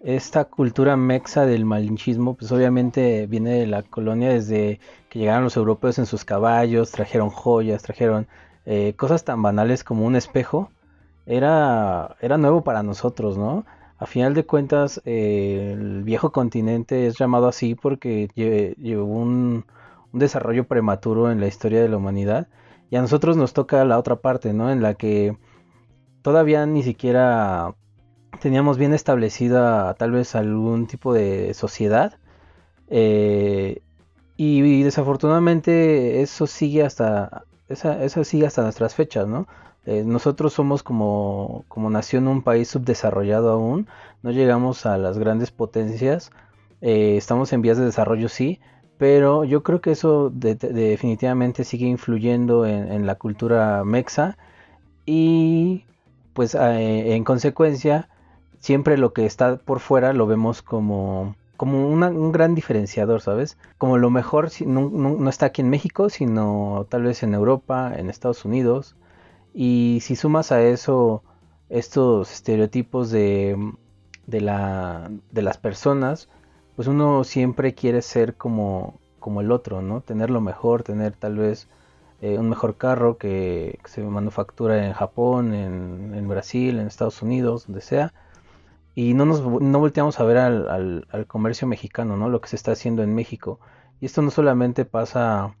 esta 0.00 0.44
cultura 0.46 0.96
mexa 0.96 1.46
del 1.46 1.64
malinchismo, 1.64 2.34
pues 2.34 2.50
obviamente 2.50 3.28
viene 3.28 3.60
de 3.60 3.68
la 3.68 3.84
colonia 3.84 4.30
desde 4.30 4.80
que 5.08 5.20
llegaron 5.20 5.44
los 5.44 5.56
europeos 5.56 6.00
en 6.00 6.06
sus 6.06 6.24
caballos, 6.24 6.90
trajeron 6.90 7.30
joyas, 7.30 7.84
trajeron 7.84 8.26
eh, 8.66 8.94
cosas 8.96 9.22
tan 9.22 9.40
banales 9.40 9.84
como 9.84 10.04
un 10.04 10.16
espejo. 10.16 10.72
Era, 11.30 12.16
era 12.20 12.38
nuevo 12.38 12.64
para 12.64 12.82
nosotros, 12.82 13.38
¿no? 13.38 13.64
A 13.98 14.06
final 14.06 14.34
de 14.34 14.44
cuentas, 14.46 15.00
eh, 15.04 15.70
el 15.74 16.02
viejo 16.02 16.32
continente 16.32 17.06
es 17.06 17.18
llamado 17.18 17.46
así 17.48 17.74
porque 17.74 18.28
llevó 18.34 19.04
un, 19.04 19.64
un 20.12 20.18
desarrollo 20.18 20.66
prematuro 20.66 21.30
en 21.30 21.40
la 21.40 21.46
historia 21.46 21.80
de 21.82 21.88
la 21.88 21.98
humanidad. 21.98 22.48
Y 22.90 22.96
a 22.96 23.02
nosotros 23.02 23.36
nos 23.36 23.52
toca 23.52 23.84
la 23.84 23.98
otra 23.98 24.16
parte, 24.16 24.52
¿no? 24.52 24.72
En 24.72 24.82
la 24.82 24.94
que 24.94 25.36
todavía 26.22 26.66
ni 26.66 26.82
siquiera 26.82 27.74
teníamos 28.40 28.78
bien 28.78 28.94
establecida 28.94 29.94
tal 29.94 30.12
vez 30.12 30.34
algún 30.34 30.86
tipo 30.86 31.14
de 31.14 31.54
sociedad. 31.54 32.18
Eh, 32.88 33.82
y, 34.36 34.82
desafortunadamente 34.82 36.22
eso 36.22 36.46
sigue 36.46 36.82
hasta 36.82 37.44
esa, 37.68 38.02
eso 38.02 38.24
sigue 38.24 38.46
hasta 38.46 38.62
nuestras 38.62 38.94
fechas, 38.94 39.28
¿no? 39.28 39.46
Eh, 39.86 40.04
nosotros 40.04 40.52
somos 40.52 40.82
como, 40.82 41.64
como 41.68 41.90
nación 41.90 42.28
un 42.28 42.42
país 42.42 42.68
subdesarrollado 42.68 43.50
aún, 43.50 43.88
no 44.22 44.30
llegamos 44.30 44.86
a 44.86 44.98
las 44.98 45.18
grandes 45.18 45.50
potencias, 45.50 46.30
eh, 46.80 47.16
estamos 47.16 47.52
en 47.52 47.62
vías 47.62 47.78
de 47.78 47.84
desarrollo 47.86 48.28
sí, 48.28 48.60
pero 48.98 49.44
yo 49.44 49.62
creo 49.62 49.80
que 49.80 49.92
eso 49.92 50.30
definitivamente 50.30 51.64
sigue 51.64 51.86
influyendo 51.86 52.66
en, 52.66 53.06
la 53.06 53.14
cultura 53.14 53.82
mexa 53.84 54.36
y 55.06 55.86
pues 56.34 56.54
en 56.54 57.24
consecuencia 57.24 58.10
siempre 58.60 58.98
lo 58.98 59.12
que 59.12 59.26
está 59.26 59.56
por 59.56 59.80
fuera 59.80 60.12
lo 60.12 60.26
vemos 60.26 60.62
como, 60.62 61.34
como 61.56 61.88
un 61.88 62.32
gran 62.32 62.54
diferenciador, 62.54 63.20
¿sabes? 63.20 63.58
Como 63.78 63.98
lo 63.98 64.10
mejor 64.10 64.50
no, 64.64 65.28
está 65.28 65.46
aquí 65.46 65.62
en 65.62 65.70
México, 65.70 66.08
sino 66.08 66.86
tal 66.88 67.02
vez 67.02 67.22
en 67.22 67.34
Europa, 67.34 67.92
en 67.96 68.08
Estados 68.08 68.44
Unidos. 68.44 68.96
Y 69.54 69.98
si 70.02 70.16
sumas 70.16 70.52
a 70.52 70.62
eso 70.62 71.22
estos 71.68 72.32
estereotipos 72.32 73.10
de, 73.10 73.56
de, 74.26 74.40
la, 74.40 75.10
de 75.30 75.42
las 75.42 75.58
personas, 75.58 76.28
pues 76.76 76.88
uno 76.88 77.24
siempre 77.24 77.74
quiere 77.74 78.02
ser 78.02 78.36
como, 78.36 78.98
como 79.18 79.40
el 79.40 79.52
otro, 79.52 79.82
¿no? 79.82 80.00
Tener 80.00 80.30
lo 80.30 80.40
mejor, 80.40 80.82
tener 80.82 81.12
tal 81.12 81.36
vez 81.36 81.68
eh, 82.20 82.38
un 82.38 82.48
mejor 82.48 82.76
carro 82.76 83.18
que, 83.18 83.78
se 83.84 84.02
manufactura 84.02 84.86
en 84.86 84.92
Japón, 84.92 85.54
en, 85.54 86.28
Brasil, 86.28 86.78
en 86.78 86.86
Estados 86.86 87.22
Unidos, 87.22 87.66
donde 87.66 87.80
sea 87.80 88.12
y 88.94 89.14
no 89.14 89.24
nos 89.24 89.40
no 89.40 89.78
volteamos 89.78 90.18
a 90.20 90.24
ver 90.24 90.38
al, 90.38 91.06
al, 91.10 91.26
comercio 91.26 91.66
mexicano, 91.68 92.16
¿no? 92.16 92.28
Lo 92.28 92.40
que 92.40 92.48
se 92.48 92.56
está 92.56 92.72
haciendo 92.72 93.02
en 93.02 93.14
México. 93.14 93.60
Y 94.00 94.06
esto 94.06 94.22
no 94.22 94.30
solamente 94.30 94.84
pasa 94.84 95.54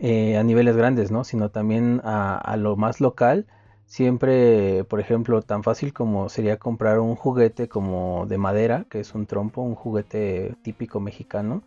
eh, 0.00 0.36
a 0.36 0.42
niveles 0.42 0.76
grandes, 0.76 1.10
¿no? 1.10 1.24
Sino 1.24 1.50
también 1.50 2.00
a, 2.04 2.56
lo 2.58 2.76
más 2.76 3.00
local. 3.00 3.46
Siempre, 3.86 4.84
por 4.84 5.00
ejemplo, 5.00 5.42
tan 5.42 5.62
fácil 5.64 5.92
como 5.92 6.28
sería 6.28 6.58
comprar 6.58 7.00
un 7.00 7.16
juguete 7.16 7.68
como 7.68 8.26
de 8.26 8.38
madera, 8.38 8.84
que 8.88 9.00
es 9.00 9.14
un 9.14 9.26
trompo, 9.26 9.62
un 9.62 9.74
juguete 9.74 10.54
típico 10.62 11.00
mexicano, 11.00 11.62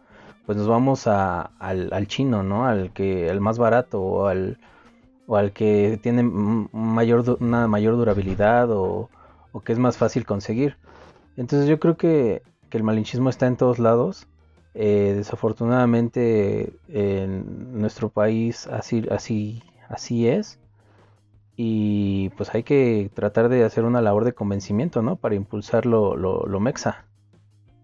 pues 0.46 0.58
nos 0.58 0.68
vamos 0.68 1.08
a, 1.08 1.52
al, 1.60 1.92
al, 1.92 2.08
chino, 2.08 2.44
¿no? 2.44 2.66
Al 2.66 2.92
que, 2.94 3.28
el 3.28 3.42
más 3.42 3.58
barato 3.58 4.02
o 4.02 4.28
al, 4.28 4.58
o 5.28 5.36
al 5.38 5.52
que 5.52 6.00
tiene 6.02 6.24
mayor, 6.24 7.38
una 7.42 7.68
mayor 7.68 7.98
durabilidad 7.98 8.72
o 8.72 9.10
o 9.54 9.62
que 9.62 9.72
es 9.72 9.80
más 9.80 9.98
fácil 9.98 10.26
conseguir. 10.26 10.76
Entonces 11.38 11.70
yo 11.70 11.80
creo 11.80 11.96
que, 11.96 12.42
el 12.72 12.82
malinchismo 12.82 13.30
está 13.30 13.46
en 13.46 13.56
todos 13.56 13.78
lados. 13.78 14.26
Eh, 14.76 15.14
desafortunadamente 15.16 16.74
en 16.88 17.80
nuestro 17.80 18.10
país 18.10 18.66
así, 18.68 19.04
así, 19.12 19.62
así 19.88 20.28
es. 20.28 20.60
Y 21.56 22.30
pues 22.30 22.54
hay 22.56 22.64
que 22.64 23.12
tratar 23.14 23.50
de 23.50 23.64
hacer 23.64 23.84
una 23.86 24.02
labor 24.02 24.26
de 24.26 24.34
convencimiento, 24.34 25.04
¿no? 25.04 25.16
Para 25.16 25.36
impulsar 25.36 25.86
lo, 25.86 26.16
lo, 26.16 26.60
mexa. 26.60 27.06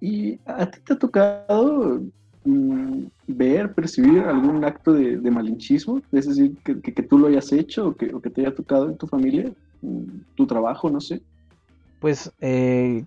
¿Y 0.02 0.40
a 0.46 0.66
ti 0.72 0.80
te 0.84 0.94
ha 0.94 0.98
tocado 0.98 2.02
mm, 2.46 3.04
ver, 3.28 3.72
percibir 3.74 4.22
algún 4.22 4.66
acto 4.66 4.94
de, 4.94 5.18
malinchismo? 5.30 6.02
Es 6.12 6.28
decir, 6.28 6.56
que, 6.64 7.04
tú 7.04 7.20
lo 7.20 7.28
hayas 7.28 7.52
hecho 7.52 7.90
o 7.90 7.96
que, 7.96 8.12
o 8.12 8.20
que 8.20 8.32
te 8.32 8.42
haya 8.42 8.56
tocado 8.56 8.90
en 8.90 8.98
tu 8.98 9.06
familia, 9.06 9.52
mm, 9.84 10.22
tu 10.34 10.48
trabajo, 10.48 10.90
no 10.90 11.00
sé. 11.00 11.22
Pues 12.00 12.32
eh, 12.40 13.04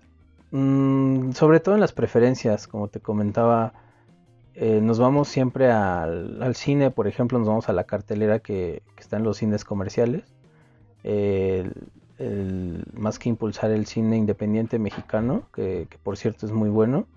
mm, 0.53 1.31
sobre 1.33 1.59
todo 1.59 1.75
en 1.75 1.81
las 1.81 1.93
preferencias, 1.93 2.67
como 2.67 2.87
te 2.87 2.99
comentaba, 2.99 3.73
eh, 4.55 4.79
nos 4.81 4.99
vamos 4.99 5.27
siempre 5.27 5.71
al, 5.71 6.55
cine, 6.55 6.91
por 6.91 7.07
ejemplo, 7.07 7.39
nos 7.39 7.47
vamos 7.47 7.69
a 7.69 7.73
la 7.73 7.85
cartelera 7.85 8.39
que, 8.39 8.83
está 8.97 9.17
en 9.17 9.23
los 9.23 9.37
cines 9.37 9.65
comerciales. 9.65 10.23
más 12.93 13.19
que 13.19 13.29
impulsar 13.29 13.71
el 13.71 13.85
cine 13.85 14.17
independiente 14.17 14.79
mexicano, 14.79 15.43
que, 15.53 15.87
por 16.03 16.17
cierto 16.17 16.45
es 16.45 16.51
muy 16.51 16.69
bueno. 16.69 17.07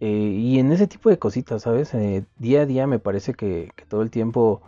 Eh, 0.00 0.08
y 0.08 0.58
en 0.58 0.72
ese 0.72 0.86
tipo 0.86 1.10
de 1.10 1.18
cositas, 1.18 1.62
¿sabes? 1.62 1.92
día 2.38 2.62
a 2.62 2.66
día 2.66 2.86
me 2.86 2.98
parece 2.98 3.34
que, 3.34 3.70
que, 3.76 3.84
todo 3.84 4.02
el 4.02 4.10
tiempo 4.10 4.62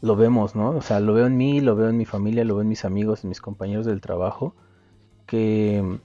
lo 0.00 0.16
vemos, 0.16 0.54
¿no? 0.54 0.70
O 0.70 0.82
sea, 0.82 1.00
lo 1.00 1.14
veo 1.14 1.26
en 1.26 1.36
mí, 1.36 1.60
lo 1.60 1.74
veo 1.76 1.88
en 1.88 1.96
mi 1.96 2.04
familia, 2.06 2.44
lo 2.44 2.54
veo 2.54 2.62
en 2.62 2.68
mis 2.68 2.84
amigos, 2.84 3.24
en 3.24 3.30
mis 3.30 3.40
compañeros 3.40 3.86
del 3.86 4.00
trabajo 4.00 4.54
que 5.32 5.98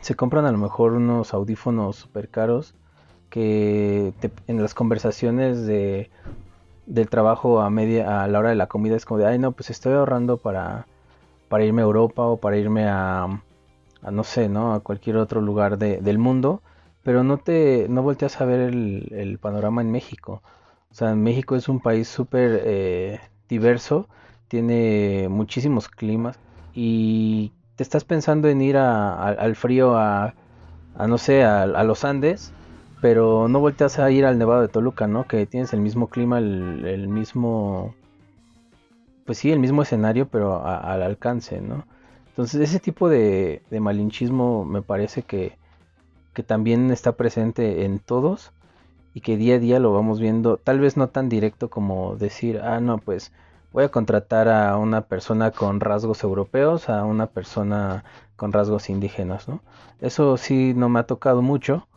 se 0.00 0.14
compran 0.14 0.46
a 0.46 0.52
lo 0.52 0.58
mejor 0.58 0.92
unos 0.92 1.34
audífonos 1.34 1.96
super 1.96 2.28
caros 2.28 2.74
que 3.30 4.12
en 4.46 4.62
las 4.62 4.74
conversaciones 4.74 5.66
de 5.66 6.10
del 6.86 7.08
trabajo 7.08 7.60
a 7.60 7.70
media 7.70 8.22
a 8.22 8.28
la 8.28 8.38
hora 8.38 8.50
de 8.50 8.54
la 8.56 8.66
comida 8.66 8.96
es 8.96 9.04
como 9.04 9.18
de 9.18 9.26
ay 9.26 9.38
no 9.38 9.52
pues 9.52 9.70
estoy 9.70 9.94
ahorrando 9.94 10.36
para 10.36 10.86
para 11.48 11.64
irme 11.64 11.82
a 11.82 11.84
Europa 11.84 12.22
o 12.22 12.36
para 12.36 12.56
irme 12.56 12.86
a, 12.88 13.42
no 14.10 14.24
sé 14.24 14.48
no 14.48 14.74
a 14.74 14.80
cualquier 14.80 15.16
otro 15.16 15.40
lugar 15.40 15.78
del 15.78 16.18
mundo 16.18 16.62
pero 17.02 17.24
no 17.24 17.38
te 17.38 17.86
no 17.88 18.02
volteas 18.02 18.40
a 18.40 18.44
ver 18.44 18.60
el, 18.60 19.38
panorama 19.40 19.82
en 19.82 19.90
México. 19.90 20.42
O 20.90 20.94
sea 20.94 21.14
México 21.14 21.54
es 21.56 21.68
un 21.68 21.80
país 21.80 22.08
súper 22.08 22.62
eh, 22.64 23.20
diverso 23.48 24.08
tiene 24.48 25.28
muchísimos 25.28 25.88
climas 25.88 26.38
y 26.74 27.52
te 27.76 27.82
estás 27.82 28.04
pensando 28.04 28.48
en 28.48 28.62
ir 28.62 28.76
al 28.76 29.56
frío, 29.56 29.96
a, 29.96 30.34
no 30.96 31.18
sé, 31.18 31.44
a, 31.44 31.66
los 31.84 32.04
Andes, 32.04 32.52
pero 33.00 33.48
no 33.48 33.60
volteas 33.60 33.98
a 33.98 34.10
ir 34.10 34.24
al 34.24 34.38
Nevado 34.38 34.62
de 34.62 34.68
Toluca, 34.68 35.06
¿no? 35.06 35.26
Que 35.26 35.46
tienes 35.46 35.72
el 35.72 35.80
mismo 35.80 36.08
clima, 36.08 36.38
el, 36.38 37.08
mismo, 37.08 37.94
pues 39.26 39.38
sí, 39.38 39.50
el 39.50 39.58
mismo 39.58 39.82
escenario, 39.82 40.28
pero 40.28 40.64
al 40.64 41.02
alcance, 41.02 41.60
¿no? 41.60 41.84
Entonces 42.28 42.60
ese 42.60 42.80
tipo 42.80 43.08
de, 43.08 43.62
malinchismo 43.70 44.64
me 44.64 44.82
parece 44.82 45.22
que, 45.22 45.56
que 46.32 46.42
también 46.42 46.90
está 46.90 47.12
presente 47.12 47.84
en 47.84 47.98
todos 47.98 48.52
y 49.14 49.20
que 49.20 49.36
día 49.36 49.56
a 49.56 49.58
día 49.60 49.78
lo 49.78 49.92
vamos 49.92 50.20
viendo, 50.20 50.56
tal 50.56 50.80
vez 50.80 50.96
no 50.96 51.08
tan 51.08 51.28
directo 51.28 51.70
como 51.70 52.16
decir, 52.16 52.60
ah, 52.60 52.80
no, 52.80 52.98
pues 52.98 53.32
voy 53.74 53.82
a 53.82 53.88
contratar 53.88 54.48
a 54.48 54.78
una 54.78 55.00
persona 55.00 55.50
con 55.50 55.80
rasgos 55.80 56.22
europeos, 56.22 56.88
a 56.88 57.04
una 57.04 57.26
persona 57.26 58.04
con 58.36 58.52
rasgos 58.52 58.88
indígenas, 58.88 59.48
¿no? 59.48 59.62
Eso 60.00 60.36
sí 60.36 60.74
no 60.76 60.88
me 60.88 61.00
ha 61.00 61.08
tocado 61.08 61.42
mucho, 61.42 61.88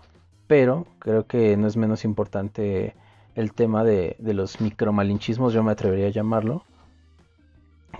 pero 0.47 0.87
creo 0.97 1.27
que 1.27 1.55
no 1.55 1.67
es 1.67 1.77
menos 1.77 2.03
importante 2.03 2.95
el 3.35 3.53
tema 3.53 3.83
de, 3.83 4.15
los 4.19 4.59
micromalinchismos, 4.59 5.53
yo 5.53 5.61
me 5.61 5.71
atrevería 5.71 6.07
a 6.07 6.09
llamarlo, 6.09 6.63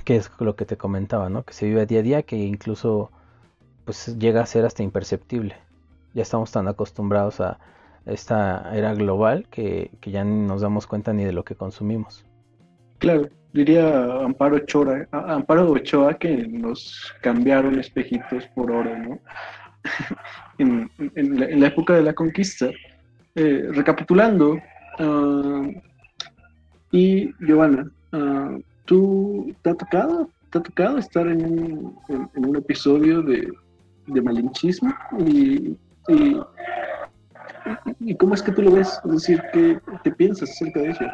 que 0.06 0.16
es 0.16 0.32
lo 0.40 0.56
que 0.56 0.66
te 0.66 0.76
comentaba, 0.76 1.30
¿no? 1.30 1.44
Que 1.44 1.54
se 1.54 1.68
vive 1.68 1.86
día 1.86 2.00
a 2.00 2.04
día, 2.04 2.24
que 2.24 2.38
incluso 2.38 3.12
pues 3.86 4.18
llega 4.18 4.42
a 4.42 4.48
ser 4.48 4.66
hasta 4.66 4.82
imperceptible. 4.82 5.56
Ya 6.16 6.24
estamos 6.24 6.50
tan 6.52 6.68
acostumbrados 6.68 7.42
a 7.42 7.60
esta 8.08 8.76
era 8.76 8.96
global 8.96 9.46
que, 9.52 9.92
que 10.02 10.10
ya 10.10 10.24
ni 10.24 10.48
nos 10.48 10.62
damos 10.62 10.88
cuenta 10.88 11.14
ni 11.14 11.26
de 11.26 11.32
lo 11.32 11.46
que 11.46 11.54
consumimos. 11.54 12.27
Claro, 13.00 13.30
diría 13.54 14.04
Amparo 14.24 14.58
Ochoa, 14.58 15.08
Amparo 15.12 15.72
Ochoa 15.72 16.14
que 16.16 16.48
nos 16.48 17.14
cambiaron 17.22 17.80
espejitos 17.80 18.46
por 18.56 18.72
oro, 18.72 18.98
¿no? 18.98 19.20
en, 20.58 20.90
la, 21.60 21.68
época 21.68 21.94
de 21.94 22.04
la 22.04 22.14
conquista. 22.14 22.70
Eh, 23.36 23.70
recapitulando, 23.72 24.58
uh, 25.00 25.72
y 26.92 27.32
Giovanna, 27.40 27.88
uh, 28.14 28.60
¿tú 28.86 29.54
te 29.62 29.70
ha 29.70 29.76
tocado, 29.76 30.30
te 30.52 30.58
ha 30.58 30.64
tocado 30.64 30.98
estar 30.98 31.28
en 31.28 31.46
un, 31.46 32.00
en, 32.34 32.46
un 32.46 32.56
episodio 32.56 33.22
de, 33.22 33.52
malinchismo? 34.08 34.92
Y, 35.20 35.78
y, 36.08 36.42
y, 38.00 38.16
cómo 38.16 38.34
es 38.34 38.42
que 38.42 38.52
tú 38.52 38.64
lo 38.64 38.72
ves? 38.72 39.00
Es 39.06 39.12
decir, 39.12 39.44
¿qué, 39.54 39.80
qué 40.04 40.12
piensas 40.12 40.50
acerca 40.50 40.80
de 40.80 40.90
eso? 40.90 41.06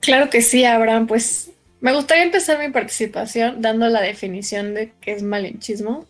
Claro 0.00 0.30
que 0.30 0.42
sí, 0.42 0.64
Abraham. 0.64 1.06
Pues 1.06 1.50
me 1.80 1.92
gustaría 1.92 2.24
empezar 2.24 2.58
mi 2.58 2.70
participación 2.70 3.62
dando 3.62 3.88
la 3.88 4.00
definición 4.00 4.74
de 4.74 4.92
qué 5.00 5.12
es 5.12 5.22
malinchismo, 5.22 6.06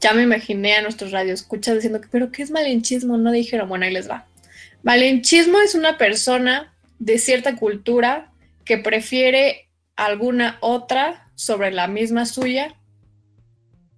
ya 0.00 0.12
me 0.12 0.22
imaginé 0.22 0.74
a 0.74 0.82
nuestros 0.82 1.10
radioescuchas 1.10 1.74
diciendo 1.74 2.00
que, 2.00 2.08
pero 2.08 2.30
¿qué 2.30 2.42
es 2.42 2.50
malinchismo? 2.50 3.16
No 3.16 3.32
dijeron, 3.32 3.68
bueno, 3.68 3.86
ahí 3.86 3.92
les 3.92 4.08
va. 4.08 4.26
Malinchismo 4.82 5.60
es 5.60 5.74
una 5.74 5.96
persona 5.96 6.74
de 6.98 7.18
cierta 7.18 7.56
cultura 7.56 8.30
que 8.64 8.78
prefiere 8.78 9.68
alguna 9.96 10.58
otra 10.60 11.30
sobre 11.34 11.70
la 11.70 11.88
misma 11.88 12.26
suya, 12.26 12.74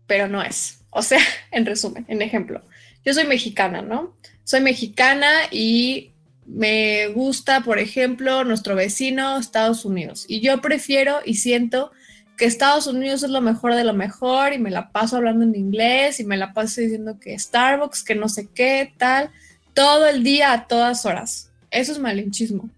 pero 0.07 0.29
no 0.29 0.43
es. 0.43 0.81
O 0.91 1.03
sea, 1.03 1.21
en 1.51 1.67
resumen, 1.67 2.05
en 2.09 2.23
ejemplo, 2.23 2.63
yo 3.05 3.13
soy 3.13 3.27
mexicana, 3.27 3.83
¿no? 3.83 4.17
Soy 4.45 4.61
mexicana 4.61 5.29
y 5.51 6.13
me 6.49 7.09
gusta, 7.09 7.61
por 7.61 7.79
ejemplo, 7.79 8.43
nuestro 8.45 8.75
vecino 8.75 9.39
Estados 9.39 9.85
Unidos. 9.85 10.25
Y 10.29 10.41
yo 10.41 10.61
prefiero 10.61 11.19
y 11.25 11.35
siento 11.35 11.93
que 12.37 12.47
Estados 12.47 12.87
Unidos 12.87 13.23
es 13.23 13.31
lo 13.31 13.41
mejor 13.41 13.75
de 13.75 13.85
lo 13.85 13.93
mejor 13.93 14.53
y 14.53 14.59
me 14.59 14.71
la 14.71 14.91
paso 14.91 15.17
hablando 15.17 15.45
en 15.45 15.55
inglés 15.55 16.21
y 16.21 16.25
me 16.25 16.37
la 16.37 16.55
paso 16.55 16.81
diciendo 16.81 17.19
que 17.21 17.39
Starbucks, 17.39 18.03
que 18.03 18.15
no 18.15 18.29
sé 18.29 18.49
qué, 18.55 18.93
tal, 18.97 19.31
todo 19.75 20.07
el 20.07 20.23
día 20.23 20.53
a 20.53 20.67
todas 20.67 21.05
horas. 21.05 21.51
Eso 21.71 21.93
es 21.93 21.99
malinchismo. 21.99 22.71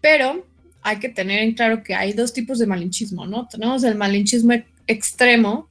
Pero 0.00 0.46
hay 0.82 0.98
que 0.98 1.08
tener 1.08 1.40
en 1.40 1.54
claro 1.54 1.82
que 1.82 1.94
hay 1.94 2.12
dos 2.12 2.32
tipos 2.32 2.58
de 2.58 2.66
malinchismo, 2.66 3.26
¿no? 3.26 3.48
Tenemos 3.48 3.82
el 3.84 3.96
malinchismo 3.96 4.54
extremo, 4.86 5.68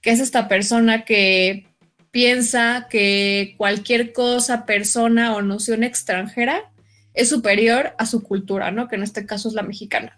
que 0.00 0.10
es 0.10 0.20
esta 0.20 0.48
persona 0.48 1.04
que 1.04 1.66
piensa 2.14 2.86
que 2.88 3.56
cualquier 3.58 4.12
cosa, 4.12 4.66
persona 4.66 5.34
o 5.34 5.42
noción 5.42 5.82
extranjera 5.82 6.70
es 7.12 7.28
superior 7.28 7.92
a 7.98 8.06
su 8.06 8.22
cultura, 8.22 8.70
¿no? 8.70 8.86
Que 8.86 8.94
en 8.94 9.02
este 9.02 9.26
caso 9.26 9.48
es 9.48 9.54
la 9.54 9.64
mexicana. 9.64 10.16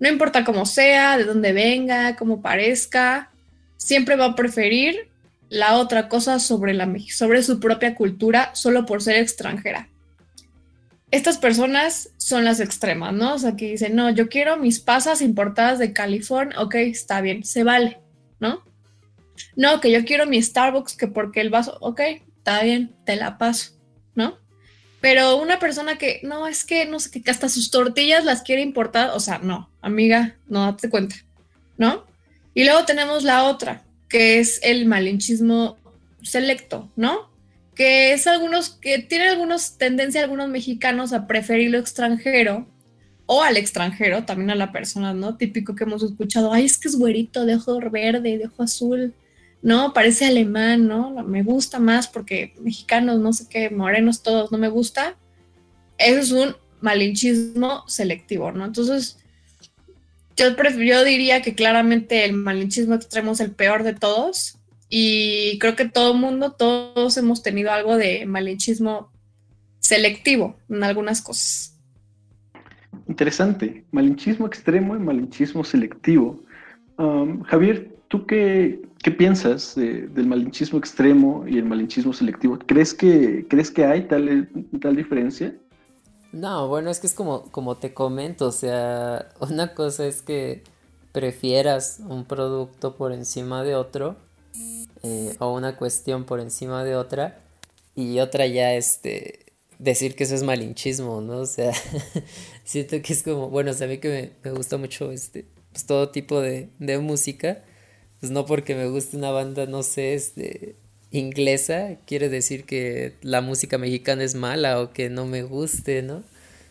No 0.00 0.08
importa 0.08 0.42
cómo 0.42 0.64
sea, 0.64 1.18
de 1.18 1.24
dónde 1.24 1.52
venga, 1.52 2.16
cómo 2.16 2.40
parezca, 2.40 3.30
siempre 3.76 4.16
va 4.16 4.24
a 4.24 4.34
preferir 4.34 5.10
la 5.50 5.76
otra 5.76 6.08
cosa 6.08 6.38
sobre, 6.38 6.72
la, 6.72 6.90
sobre 7.14 7.42
su 7.42 7.60
propia 7.60 7.94
cultura 7.94 8.54
solo 8.54 8.86
por 8.86 9.02
ser 9.02 9.16
extranjera. 9.16 9.90
Estas 11.10 11.36
personas 11.36 12.08
son 12.16 12.46
las 12.46 12.58
extremas, 12.58 13.12
¿no? 13.12 13.34
O 13.34 13.38
sea, 13.38 13.54
que 13.54 13.72
dicen, 13.72 13.94
no, 13.94 14.08
yo 14.08 14.30
quiero 14.30 14.56
mis 14.56 14.80
pasas 14.80 15.20
importadas 15.20 15.78
de 15.78 15.92
California, 15.92 16.58
ok, 16.58 16.76
está 16.76 17.20
bien, 17.20 17.44
se 17.44 17.64
vale, 17.64 18.00
¿no? 18.40 18.64
No, 19.56 19.80
que 19.80 19.90
yo 19.90 20.04
quiero 20.04 20.26
mi 20.26 20.40
Starbucks, 20.42 20.96
que 20.96 21.08
porque 21.08 21.40
el 21.40 21.50
vaso, 21.50 21.76
ok, 21.80 22.00
está 22.38 22.62
bien, 22.62 22.94
te 23.04 23.16
la 23.16 23.38
paso, 23.38 23.72
¿no? 24.14 24.38
Pero 25.00 25.36
una 25.36 25.58
persona 25.58 25.98
que, 25.98 26.20
no, 26.22 26.46
es 26.46 26.64
que, 26.64 26.86
no 26.86 26.98
sé, 26.98 27.22
que 27.22 27.30
hasta 27.30 27.48
sus 27.48 27.70
tortillas 27.70 28.24
las 28.24 28.42
quiere 28.42 28.62
importar, 28.62 29.10
o 29.10 29.20
sea, 29.20 29.38
no, 29.38 29.70
amiga, 29.82 30.36
no 30.48 30.64
date 30.64 30.88
cuenta, 30.88 31.16
¿no? 31.76 32.06
Y 32.54 32.64
luego 32.64 32.84
tenemos 32.84 33.22
la 33.24 33.44
otra, 33.44 33.84
que 34.08 34.38
es 34.38 34.60
el 34.62 34.86
malinchismo 34.86 35.76
selecto, 36.22 36.90
¿no? 36.96 37.30
Que 37.74 38.12
es 38.12 38.26
algunos, 38.26 38.70
que 38.70 38.98
tiene 38.98 39.28
algunos 39.28 39.76
tendencia 39.76 40.22
algunos 40.22 40.48
mexicanos 40.48 41.12
a 41.12 41.26
preferir 41.26 41.70
lo 41.70 41.78
extranjero 41.78 42.68
o 43.26 43.42
al 43.42 43.56
extranjero, 43.56 44.24
también 44.24 44.50
a 44.50 44.54
la 44.54 44.72
persona, 44.72 45.14
¿no? 45.14 45.36
Típico 45.36 45.74
que 45.74 45.84
hemos 45.84 46.02
escuchado, 46.02 46.52
ay, 46.52 46.64
es 46.64 46.78
que 46.78 46.88
es 46.88 46.96
güerito, 46.96 47.44
de 47.44 47.56
ojo 47.56 47.78
verde, 47.90 48.38
de 48.38 48.46
ojo 48.46 48.62
azul, 48.62 49.14
¿no? 49.64 49.94
Parece 49.94 50.26
alemán, 50.26 50.86
¿no? 50.86 51.24
Me 51.24 51.42
gusta 51.42 51.80
más 51.80 52.06
porque 52.06 52.54
mexicanos, 52.60 53.18
no 53.18 53.32
sé 53.32 53.48
qué, 53.48 53.70
morenos 53.70 54.22
todos, 54.22 54.52
no 54.52 54.58
me 54.58 54.68
gusta. 54.68 55.16
Eso 55.96 56.20
es 56.20 56.32
un 56.32 56.56
malinchismo 56.82 57.82
selectivo, 57.88 58.52
¿no? 58.52 58.66
Entonces, 58.66 59.18
yo, 60.36 60.54
yo 60.54 61.02
diría 61.02 61.40
que 61.40 61.54
claramente 61.54 62.26
el 62.26 62.34
malinchismo 62.34 62.94
extremo 62.94 63.32
es 63.32 63.40
el 63.40 63.52
peor 63.52 63.84
de 63.84 63.94
todos 63.94 64.58
y 64.90 65.58
creo 65.60 65.76
que 65.76 65.88
todo 65.88 66.12
mundo, 66.12 66.52
todos 66.52 67.16
hemos 67.16 67.42
tenido 67.42 67.72
algo 67.72 67.96
de 67.96 68.26
malinchismo 68.26 69.10
selectivo 69.78 70.58
en 70.68 70.84
algunas 70.84 71.22
cosas. 71.22 71.74
Interesante, 73.08 73.86
malinchismo 73.92 74.46
extremo 74.46 74.94
y 74.94 74.98
malinchismo 74.98 75.64
selectivo. 75.64 76.42
Um, 76.98 77.42
Javier, 77.44 77.93
¿Tú 78.14 78.26
qué, 78.26 78.80
piensas 79.18 79.74
del 79.74 80.26
malinchismo 80.28 80.78
extremo 80.78 81.44
y 81.48 81.58
el 81.58 81.64
malinchismo 81.64 82.12
selectivo? 82.12 82.56
¿Crees 82.64 82.94
que, 82.94 83.44
¿crees 83.50 83.72
que 83.72 83.84
hay 83.84 84.02
tal, 84.02 84.48
tal 84.80 84.94
diferencia? 84.94 85.52
No, 86.30 86.68
bueno, 86.68 86.90
es 86.90 87.00
que 87.00 87.08
es 87.08 87.12
como, 87.14 87.50
como 87.50 87.76
te 87.76 87.92
comento, 87.92 88.46
o 88.46 88.52
sea, 88.52 89.30
una 89.40 89.74
cosa 89.74 90.06
es 90.06 90.22
que 90.22 90.62
prefieras 91.10 92.02
un 92.08 92.24
producto 92.24 92.94
por 92.94 93.10
encima 93.10 93.64
de 93.64 93.74
otro 93.74 94.14
eh, 95.02 95.34
o 95.40 95.52
una 95.52 95.76
cuestión 95.76 96.22
por 96.22 96.38
encima 96.38 96.84
de 96.84 96.94
otra 96.94 97.40
y 97.96 98.20
otra 98.20 98.46
ya 98.46 98.74
este 98.74 99.46
decir 99.80 100.14
que 100.14 100.22
eso 100.22 100.36
es 100.36 100.44
malinchismo, 100.44 101.20
¿no? 101.20 101.38
O 101.38 101.46
sea, 101.46 101.72
siento 102.64 103.02
que 103.02 103.12
es 103.12 103.24
como, 103.24 103.50
bueno, 103.50 103.72
o 103.72 103.74
sea, 103.74 103.88
a 103.88 103.90
mí 103.90 103.98
que 103.98 104.34
me, 104.44 104.50
gusta 104.52 104.76
mucho 104.76 105.10
este, 105.10 105.48
pues 105.72 105.84
todo 105.84 106.10
tipo 106.10 106.40
de, 106.40 106.70
de 106.78 106.98
música 107.00 107.64
pues 108.24 108.32
no 108.32 108.46
porque 108.46 108.74
me 108.74 108.86
guste 108.86 109.18
una 109.18 109.30
banda, 109.32 109.66
no 109.66 109.82
sé, 109.82 110.14
este, 110.14 110.76
inglesa, 111.10 111.98
quiere 112.06 112.30
decir 112.30 112.64
que 112.64 113.12
la 113.20 113.42
música 113.42 113.76
mexicana 113.76 114.24
es 114.24 114.34
mala 114.34 114.80
o 114.80 114.94
que 114.94 115.10
no 115.10 115.26
me 115.26 115.42
guste, 115.42 116.00
¿no? 116.00 116.22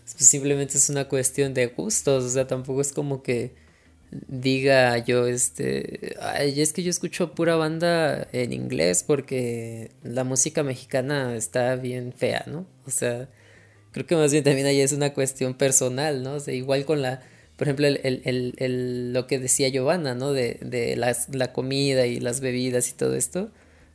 Pues 0.01 0.25
simplemente 0.27 0.77
es 0.79 0.89
una 0.89 1.07
cuestión 1.07 1.53
de 1.53 1.67
gustos, 1.67 2.23
o 2.23 2.29
sea, 2.29 2.47
tampoco 2.47 2.81
es 2.81 2.91
como 2.91 3.21
que 3.21 3.51
diga 4.27 4.97
yo, 4.97 5.27
este, 5.27 6.15
ay, 6.19 6.59
es 6.59 6.73
que 6.73 6.81
yo 6.81 6.89
escucho 6.89 7.35
pura 7.35 7.55
banda 7.55 8.27
en 8.31 8.51
inglés 8.51 9.03
porque 9.05 9.91
la 10.01 10.23
música 10.23 10.63
mexicana 10.63 11.35
está 11.35 11.75
bien 11.75 12.13
fea, 12.13 12.45
¿no? 12.47 12.65
O 12.87 12.89
sea, 12.89 13.29
creo 13.91 14.07
que 14.07 14.15
más 14.15 14.31
bien 14.31 14.43
también 14.43 14.65
ahí 14.65 14.81
es 14.81 14.91
una 14.91 15.13
cuestión 15.13 15.53
personal, 15.53 16.23
¿no? 16.23 16.33
O 16.33 16.39
sea, 16.39 16.55
igual 16.55 16.85
con 16.85 17.03
la 17.03 17.21
por 17.63 17.69
ejemplo, 17.69 17.87
el, 17.87 19.13
lo 19.13 19.25
que 19.25 19.39
decía 19.39 19.69
Giovanna, 19.69 20.15
¿no? 20.15 20.33
De, 20.33 20.57
de 20.59 20.97
la 20.97 21.53
comida 21.53 22.05
y 22.05 22.19
las 22.19 22.41
bebidas 22.41 22.89
y 22.89 22.91
todo 22.91 23.15
esto, 23.15 23.51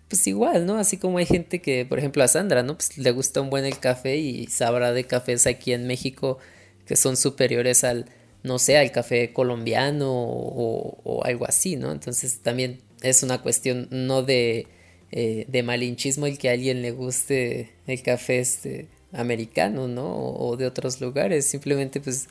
pues 0.09 0.26
igual, 0.26 0.64
¿no? 0.64 0.78
Así 0.78 0.96
como 0.96 1.18
hay 1.18 1.26
gente 1.26 1.61
que, 1.61 1.85
por 1.85 1.98
ejemplo, 1.98 2.22
a 2.22 2.28
Sandra, 2.28 2.62
¿no? 2.62 2.76
Pues 2.76 2.96
le 2.96 3.11
gusta 3.11 3.42
un 3.42 3.50
buen 3.50 3.66
el 3.66 3.78
café 3.78 4.16
y 4.16 4.46
sabrá 4.46 4.94
de 4.94 5.04
cafés 5.04 5.46
aquí 5.46 5.74
en 5.74 5.87
México 5.87 6.38
que 6.87 6.96
son 6.96 7.18
superiores 7.18 7.85
al, 7.85 8.07
no 8.42 8.59
sé, 8.59 8.78
al 8.78 8.90
café 8.90 9.35
colombiano 9.35 10.09
o, 10.11 11.20
algo 11.24 11.44
así, 11.46 11.76
¿no? 11.76 11.92
Entonces 11.92 12.38
también 12.38 12.78
es 13.02 13.22
una 13.22 13.42
cuestión 13.42 13.87
no 13.90 14.22
de, 14.22 14.66
eh, 15.12 15.44
de 15.46 15.62
malinchismo 15.62 16.24
el 16.24 16.38
que 16.38 16.48
a 16.48 16.52
alguien 16.52 16.81
le 16.81 16.92
guste 16.92 17.72
el 17.87 18.00
café 18.02 18.38
este 18.38 18.88
americano, 19.12 19.88
¿no? 19.88 20.07
o 20.11 20.57
de 20.57 20.66
otros 20.66 21.02
lugares, 21.02 21.44
simplemente 21.44 22.00
pues 22.00 22.28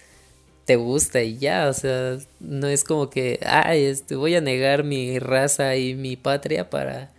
te 0.67 0.75
gusta 0.75 1.23
y 1.23 1.37
ya, 1.37 1.69
o 1.69 1.73
sea, 1.73 2.17
no 2.41 2.67
es 2.67 2.83
como 2.83 3.09
que, 3.09 3.39
ay, 3.45 3.85
este, 3.85 4.17
voy 4.17 4.35
a 4.35 4.41
negar 4.41 4.83
mi 4.83 5.17
raza 5.17 5.77
y 5.77 5.95
mi 5.95 6.17
patria 6.17 6.69
para, 6.69 7.13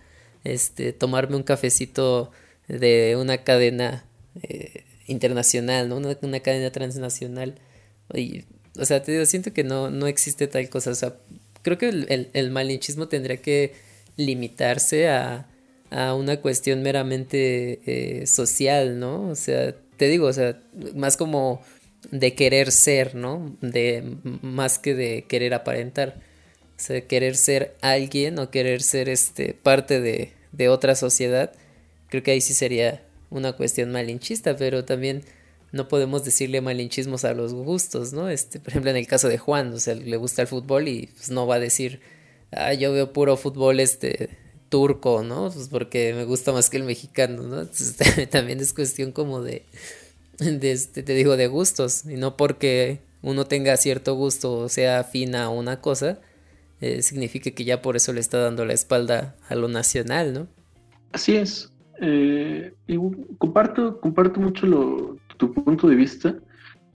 este, 0.44 0.92
tomarme 0.92 1.36
un 1.36 1.42
cafecito 1.42 2.30
de 2.68 3.16
una 3.18 3.38
cadena 3.44 4.04
eh, 4.42 4.84
internacional, 5.06 5.88
¿no? 5.88 5.96
Una, 5.96 6.40
cadena 6.40 6.70
transnacional. 6.72 7.54
Y, 8.12 8.44
o 8.78 8.84
sea, 8.84 9.02
te 9.02 9.12
digo, 9.12 9.24
siento 9.24 9.54
que 9.54 9.64
no, 9.64 9.88
no 9.88 10.06
existe 10.08 10.46
tal 10.46 10.68
cosa, 10.68 10.90
o 10.90 10.94
sea, 10.94 11.14
creo 11.62 11.78
que 11.78 11.88
el, 11.88 12.28
el, 12.34 12.50
malinchismo 12.50 13.08
tendría 13.08 13.38
que 13.38 13.72
limitarse 14.16 15.08
a, 15.08 15.48
a 15.90 16.14
una 16.14 16.42
cuestión 16.42 16.82
meramente 16.82 17.80
eh, 17.86 18.26
social, 18.26 19.00
¿no? 19.00 19.30
O 19.30 19.34
sea, 19.34 19.74
te 19.96 20.06
digo, 20.08 20.26
o 20.26 20.32
sea, 20.34 20.60
más 20.94 21.16
como 21.16 21.62
de 22.10 22.34
querer 22.34 22.72
ser, 22.72 23.14
¿no? 23.14 23.56
De 23.60 24.16
más 24.42 24.78
que 24.78 24.94
de 24.94 25.24
querer 25.28 25.54
aparentar. 25.54 26.20
O 26.76 26.80
sea, 26.80 27.00
querer 27.06 27.36
ser 27.36 27.74
alguien 27.80 28.38
o 28.38 28.50
querer 28.50 28.82
ser 28.82 29.08
este 29.08 29.52
parte 29.54 30.00
de, 30.00 30.32
de 30.52 30.68
otra 30.68 30.94
sociedad, 30.94 31.52
creo 32.08 32.22
que 32.22 32.30
ahí 32.30 32.40
sí 32.40 32.54
sería 32.54 33.02
una 33.30 33.52
cuestión 33.52 33.90
malinchista, 33.90 34.56
pero 34.56 34.84
también 34.84 35.24
no 35.72 35.88
podemos 35.88 36.24
decirle 36.24 36.60
malinchismos 36.60 37.24
a 37.24 37.34
los 37.34 37.52
gustos, 37.52 38.12
¿no? 38.12 38.28
Este, 38.28 38.58
por 38.58 38.70
ejemplo, 38.70 38.90
en 38.90 38.96
el 38.96 39.06
caso 39.06 39.28
de 39.28 39.38
Juan, 39.38 39.72
o 39.74 39.80
sea, 39.80 39.94
le 39.94 40.16
gusta 40.16 40.42
el 40.42 40.48
fútbol 40.48 40.88
y 40.88 41.08
pues, 41.08 41.30
no 41.30 41.46
va 41.46 41.56
a 41.56 41.60
decir, 41.60 42.00
ah, 42.52 42.72
yo 42.72 42.92
veo 42.92 43.12
puro 43.12 43.36
fútbol 43.36 43.80
este 43.80 44.30
turco, 44.68 45.22
¿no? 45.22 45.50
Pues 45.50 45.68
porque 45.68 46.14
me 46.14 46.24
gusta 46.24 46.52
más 46.52 46.70
que 46.70 46.78
el 46.78 46.84
mexicano, 46.84 47.42
¿no? 47.42 47.60
Entonces, 47.62 47.96
también 48.30 48.60
es 48.60 48.72
cuestión 48.72 49.12
como 49.12 49.42
de, 49.42 49.64
este, 50.62 51.02
te 51.02 51.14
digo, 51.14 51.36
de 51.36 51.46
gustos, 51.46 52.04
y 52.06 52.16
no 52.16 52.36
porque 52.36 53.00
uno 53.22 53.46
tenga 53.46 53.76
cierto 53.76 54.14
gusto 54.14 54.52
o 54.52 54.68
sea 54.68 55.00
afina 55.00 55.44
a 55.44 55.48
una 55.48 55.80
cosa, 55.80 56.20
eh, 56.80 57.02
significa 57.02 57.50
que 57.50 57.64
ya 57.64 57.82
por 57.82 57.96
eso 57.96 58.12
le 58.12 58.20
está 58.20 58.38
dando 58.38 58.64
la 58.64 58.72
espalda 58.72 59.36
a 59.48 59.54
lo 59.54 59.68
nacional, 59.68 60.32
¿no? 60.32 60.48
Así 61.12 61.36
es. 61.36 61.72
Eh, 62.00 62.72
comparto, 63.38 64.00
comparto 64.00 64.40
mucho 64.40 65.16
tu 65.36 65.52
punto 65.52 65.88
de 65.88 65.96
vista, 65.96 66.36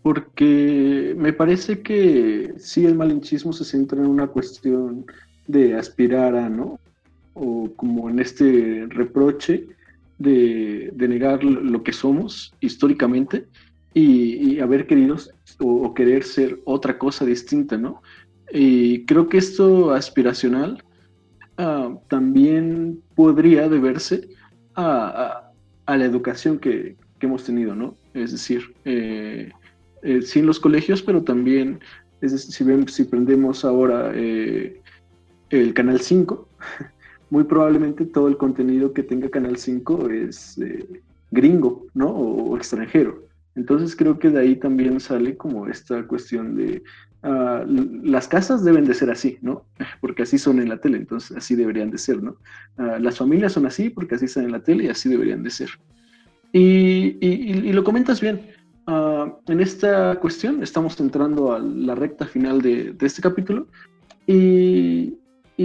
porque 0.01 1.13
me 1.17 1.33
parece 1.33 1.81
que 1.81 2.53
sí 2.57 2.85
el 2.85 2.95
malinchismo 2.95 3.51
se 3.51 3.65
centra 3.65 3.99
en 3.99 4.07
una 4.07 4.27
cuestión 4.27 5.05
de 5.47 5.75
aspirar 5.75 6.35
a, 6.35 6.47
¿no? 6.47 6.79
o 7.33 7.71
como 7.75 8.09
en 8.09 8.19
este 8.19 8.85
reproche 8.89 9.65
de, 10.23 11.07
negar 11.07 11.43
lo 11.43 11.83
que 11.83 11.93
somos 11.93 12.53
históricamente 12.59 13.45
y, 13.93 14.59
haber 14.59 14.87
querido 14.87 15.17
o, 15.59 15.93
querer 15.93 16.23
ser 16.23 16.59
otra 16.65 16.97
cosa 16.97 17.25
distinta, 17.25 17.77
¿no? 17.77 18.01
Y 18.51 19.05
creo 19.05 19.29
que 19.29 19.37
esto 19.37 19.91
aspiracional 19.91 20.83
ah, 21.57 21.95
también 22.07 23.01
podría 23.15 23.69
deberse 23.69 24.29
a, 24.75 25.51
la 25.87 26.05
educación 26.05 26.59
que, 26.59 26.95
hemos 27.19 27.45
tenido, 27.45 27.73
¿no? 27.73 27.95
Es 28.13 28.33
decir, 28.33 28.75
eh, 28.83 29.49
eh, 30.01 30.41
los 30.41 30.59
colegios, 30.59 31.01
pero 31.01 31.23
también, 31.23 31.79
es 32.19 32.33
si, 32.33 32.65
ven, 32.65 32.85
si 32.89 33.05
prendemos 33.05 33.63
ahora 33.63 34.11
eh, 34.13 34.81
el 35.49 35.73
Canal 35.73 36.01
5, 36.01 36.45
muy 37.33 37.45
probablemente 37.45 38.05
todo 38.05 38.27
el 38.27 38.37
contenido 38.37 38.93
que 38.93 39.01
tenga 39.01 39.27
Canal 39.27 39.57
5 39.57 40.07
es 40.09 40.59
gringo, 41.31 41.87
¿no? 41.95 42.09
o 42.09 42.55
extranjero. 42.55 43.23
Entonces 43.55 43.95
creo 43.95 44.19
que 44.19 44.29
de 44.29 44.39
ahí 44.39 44.55
también 44.55 44.99
sale 44.99 45.35
como 45.35 45.67
esta 45.67 46.05
cuestión 46.05 46.55
de 46.55 46.83
ah, 47.23 47.65
las 47.65 48.27
casas 48.27 48.63
deben 48.63 48.85
de 48.85 48.93
ser 48.93 49.09
así, 49.09 49.39
¿no? 49.41 49.65
Porque 49.99 50.21
así 50.21 50.37
son 50.37 50.59
en 50.59 50.69
la 50.69 50.77
tele, 50.77 50.97
entonces 50.97 51.35
así 51.35 51.55
deberían 51.55 51.89
de 51.89 51.97
ser, 51.97 52.21
¿no? 52.21 52.35
Ah, 52.77 52.99
las 52.99 53.17
familias 53.17 53.53
son 53.53 53.65
así 53.65 53.89
porque 53.89 54.13
así 54.13 54.25
están 54.25 54.45
en 54.45 54.51
la 54.51 54.63
tele 54.63 54.83
y 54.83 54.89
así 54.89 55.09
deberían 55.09 55.41
de 55.41 55.49
ser. 55.49 55.69
Y, 56.51 57.71
lo 57.71 57.83
comentas 57.83 58.21
bien. 58.21 58.41
Ah, 58.85 59.33
en 59.47 59.59
esta 59.59 60.19
cuestión 60.19 60.61
estamos 60.61 60.99
entrando 60.99 61.53
a 61.53 61.57
la 61.57 61.95
recta 61.95 62.27
final 62.27 62.61
de, 62.61 62.95
este 63.01 63.23
capítulo 63.23 63.65
y, 64.27 65.15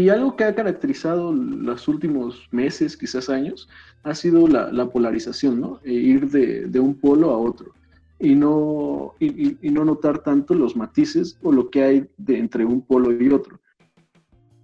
algo 0.09 0.37
que 0.37 0.45
ha 0.45 0.55
caracterizado 0.55 1.33
los 1.33 1.89
últimos 1.89 2.49
meses, 2.51 2.97
quizás 2.97 3.29
años, 3.29 3.69
ha 4.03 4.15
sido 4.15 4.47
la, 4.47 4.87
polarización, 4.91 5.61
¿no? 5.61 5.81
E 5.85 5.93
ir 5.93 6.31
de, 6.31 6.67
de, 6.67 6.81
un 6.81 6.95
polo 6.95 7.31
a 7.31 7.39
otro 7.39 7.73
y 8.21 8.35
no, 8.35 9.15
y, 9.21 9.57
no 9.71 9.85
notar 9.85 10.23
tanto 10.23 10.55
los 10.55 10.77
matices 10.77 11.39
o 11.43 11.53
lo 11.53 11.71
que 11.71 11.83
hay 11.83 12.09
entre 12.27 12.65
un 12.65 12.83
polo 12.83 13.13
y 13.13 13.29
otro. 13.31 13.61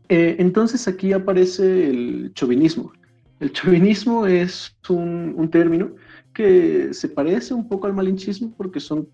Eh, 0.09 0.37
entonces 0.39 0.87
aquí 0.89 1.13
aparece 1.13 1.89
el 1.89 2.33
chauvinismo. 2.35 2.93
El 3.41 3.53
chauvinismo 3.53 4.27
es 4.27 4.77
un, 4.89 5.35
un, 5.37 5.49
término 5.51 5.93
que 6.33 6.93
se 6.93 7.09
parece 7.09 7.55
un 7.55 7.69
poco 7.69 7.87
al 7.87 7.95
malinchismo 7.95 8.53
porque 8.57 8.81
son 8.81 9.09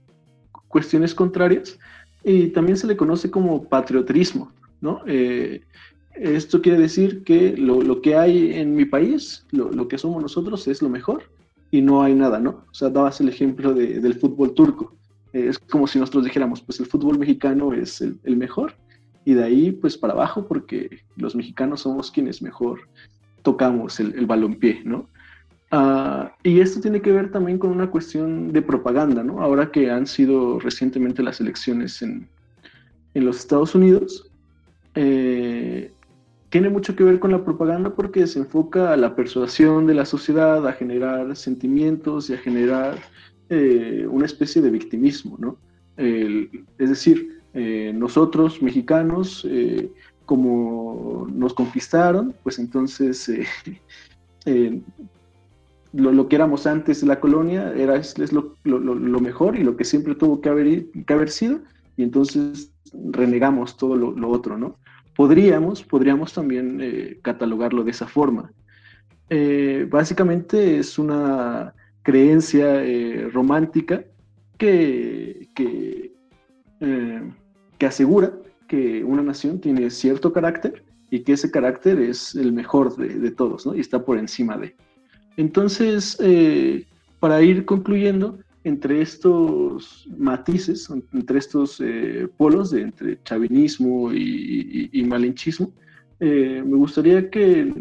cuestiones 0.68 1.14
contrarias 1.14 1.78
y 2.24 2.48
también 2.48 2.76
se 2.76 2.86
le 2.86 2.96
conoce 2.96 3.30
como 3.30 3.64
patriotismo, 3.64 4.52
¿no? 4.80 5.02
Eh, 5.06 5.62
esto 6.14 6.60
quiere 6.60 6.78
decir 6.78 7.22
que 7.24 7.56
lo, 7.56 7.82
lo, 7.82 8.02
que 8.02 8.16
hay 8.16 8.54
en 8.54 8.74
mi 8.74 8.84
país, 8.84 9.46
lo, 9.50 9.70
lo, 9.70 9.88
que 9.88 9.98
somos 9.98 10.22
nosotros 10.22 10.66
es 10.68 10.82
lo 10.82 10.88
mejor 10.88 11.24
y 11.70 11.80
no 11.82 12.02
hay 12.02 12.14
nada, 12.14 12.38
¿no? 12.38 12.64
O 12.70 12.74
sea, 12.74 12.90
dabas 12.90 13.20
el 13.20 13.28
ejemplo 13.28 13.72
del 13.74 14.14
fútbol 14.14 14.54
turco. 14.54 14.94
Eh, 15.32 15.46
es 15.48 15.58
como 15.58 15.86
si 15.86 15.98
nosotros 15.98 16.24
dijéramos, 16.24 16.60
pues 16.60 16.80
el 16.80 16.86
fútbol 16.86 17.18
mexicano 17.18 17.72
es 17.72 18.00
el, 18.00 18.36
mejor 18.36 18.74
y 19.24 19.34
de 19.34 19.44
ahí 19.44 19.72
pues 19.72 19.96
para 19.96 20.14
abajo 20.14 20.46
porque 20.46 21.02
los 21.16 21.36
mexicanos 21.36 21.82
somos 21.82 22.10
quienes 22.10 22.42
mejor 22.42 22.80
tocamos 23.42 24.00
el, 24.00 24.14
el 24.18 24.26
balompié, 24.26 24.82
¿no? 24.84 25.08
Ah, 25.70 26.34
y 26.42 26.60
esto 26.60 26.80
tiene 26.80 27.00
que 27.00 27.12
ver 27.12 27.30
también 27.30 27.58
con 27.58 27.70
una 27.70 27.90
cuestión 27.90 28.52
de 28.52 28.60
propaganda, 28.60 29.22
¿no? 29.22 29.40
Ahora 29.40 29.70
que 29.70 29.90
han 29.90 30.06
sido 30.06 30.58
recientemente 30.58 31.22
las 31.22 31.40
elecciones 31.40 32.02
en, 32.02 32.28
en 33.14 33.24
los 33.24 33.38
Estados 33.38 33.76
Unidos, 33.76 34.28
eh, 34.96 35.92
tiene 36.50 36.68
mucho 36.68 36.96
que 36.96 37.04
ver 37.04 37.20
con 37.20 37.30
la 37.30 37.44
propaganda 37.44 37.94
porque 37.94 38.26
se 38.26 38.40
enfoca 38.40 38.92
a 38.92 38.96
la 38.96 39.14
persuasión 39.14 39.86
de 39.86 39.94
la 39.94 40.04
sociedad, 40.04 40.66
a 40.66 40.72
generar 40.72 41.34
sentimientos 41.36 42.28
y 42.28 42.34
a 42.34 42.38
generar 42.38 42.98
eh, 43.48 44.06
una 44.10 44.26
especie 44.26 44.60
de 44.60 44.70
victimismo, 44.70 45.36
¿no? 45.38 45.56
es 45.96 46.88
decir, 46.88 47.42
eh, 47.52 47.92
nosotros 47.94 48.62
mexicanos, 48.62 49.46
eh, 49.46 49.92
como 50.24 51.28
nos 51.30 51.52
conquistaron, 51.52 52.34
pues 52.42 52.58
entonces 52.58 53.30
lo, 55.92 56.28
que 56.28 56.36
éramos 56.36 56.66
antes 56.66 57.02
de 57.02 57.06
la 57.06 57.20
colonia 57.20 57.74
era 57.76 57.96
es, 57.96 58.14
lo, 58.32 58.56
mejor 59.20 59.56
y 59.56 59.62
lo 59.62 59.76
que 59.76 59.84
siempre 59.84 60.14
tuvo 60.14 60.40
que 60.40 60.48
haber, 60.48 60.86
que 61.06 61.12
haber 61.12 61.28
sido, 61.28 61.60
y 61.98 62.02
entonces 62.02 62.72
renegamos 63.10 63.76
todo 63.76 63.94
lo 63.94 64.30
otro, 64.30 64.56
¿no? 64.56 64.76
Podríamos, 65.20 65.82
podríamos 65.82 66.32
también 66.32 66.78
eh, 66.80 67.18
catalogarlo 67.20 67.84
de 67.84 67.90
esa 67.90 68.06
forma. 68.06 68.50
Eh, 69.28 69.86
básicamente 69.86 70.78
es 70.78 70.98
una 70.98 71.74
creencia 72.00 72.82
eh, 72.82 73.28
romántica 73.30 74.02
que, 74.56 75.46
que, 75.54 76.14
asegura 77.86 78.32
que 78.66 79.04
una 79.04 79.20
nación 79.20 79.60
tiene 79.60 79.90
cierto 79.90 80.32
carácter 80.32 80.84
y 81.10 81.20
que 81.20 81.34
ese 81.34 81.50
carácter 81.50 82.00
es 82.00 82.34
el 82.34 82.54
mejor 82.54 82.96
de, 82.96 83.30
todos, 83.30 83.66
¿no? 83.66 83.74
Y 83.74 83.80
está 83.80 84.02
por 84.02 84.16
encima 84.16 84.56
de. 84.56 84.74
Entonces, 85.36 86.16
para 87.18 87.42
ir 87.42 87.66
concluyendo, 87.66 88.38
entre 88.64 89.00
estos 89.00 90.06
matices, 90.16 90.90
entre 91.12 91.38
estos 91.38 91.80
eh, 91.80 92.28
polos, 92.36 92.70
de, 92.70 92.82
entre 92.82 93.22
chavinismo 93.22 94.12
y, 94.12 95.04
malinchismo, 95.06 95.72
eh, 96.20 96.62
me 96.64 96.76
gustaría 96.76 97.30
que, 97.30 97.72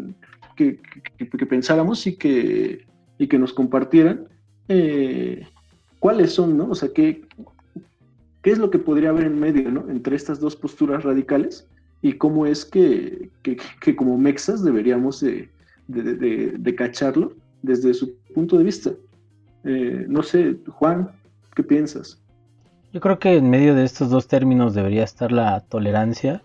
que, 0.56 1.46
pensáramos 1.46 2.06
y 2.06 2.16
que, 2.16 2.86
y 3.18 3.26
que 3.26 3.38
nos 3.38 3.52
compartieran 3.52 4.26
eh, 4.68 5.46
cuáles 5.98 6.32
son, 6.32 6.56
¿no? 6.56 6.70
O 6.70 6.74
sea, 6.74 6.90
qué, 6.94 7.22
qué 8.42 8.50
es 8.50 8.58
lo 8.58 8.70
que 8.70 8.78
podría 8.78 9.10
haber 9.10 9.26
en 9.26 9.38
medio, 9.38 9.70
¿no? 9.70 9.88
Entre 9.90 10.16
estas 10.16 10.40
dos 10.40 10.56
posturas 10.56 11.04
radicales 11.04 11.68
y 12.00 12.14
cómo 12.14 12.46
es 12.46 12.64
que, 12.64 13.28
como 13.96 14.16
mexas 14.16 14.64
deberíamos 14.64 15.20
de, 15.20 15.50
de 15.88 16.74
cacharlo 16.74 17.34
desde 17.62 17.92
su 17.92 18.16
punto 18.34 18.56
de 18.56 18.64
vista. 18.64 18.92
Eh, 19.64 20.06
no 20.08 20.22
sé, 20.22 20.56
Juan, 20.68 21.10
¿qué 21.54 21.62
piensas? 21.62 22.20
Yo 22.92 23.00
creo 23.00 23.18
que 23.18 23.36
en 23.36 23.48
medio 23.50 23.74
de 23.74 23.84
estos 23.84 24.10
dos 24.10 24.26
términos 24.26 24.74
debería 24.74 25.04
estar 25.04 25.30
la 25.30 25.60
tolerancia. 25.60 26.42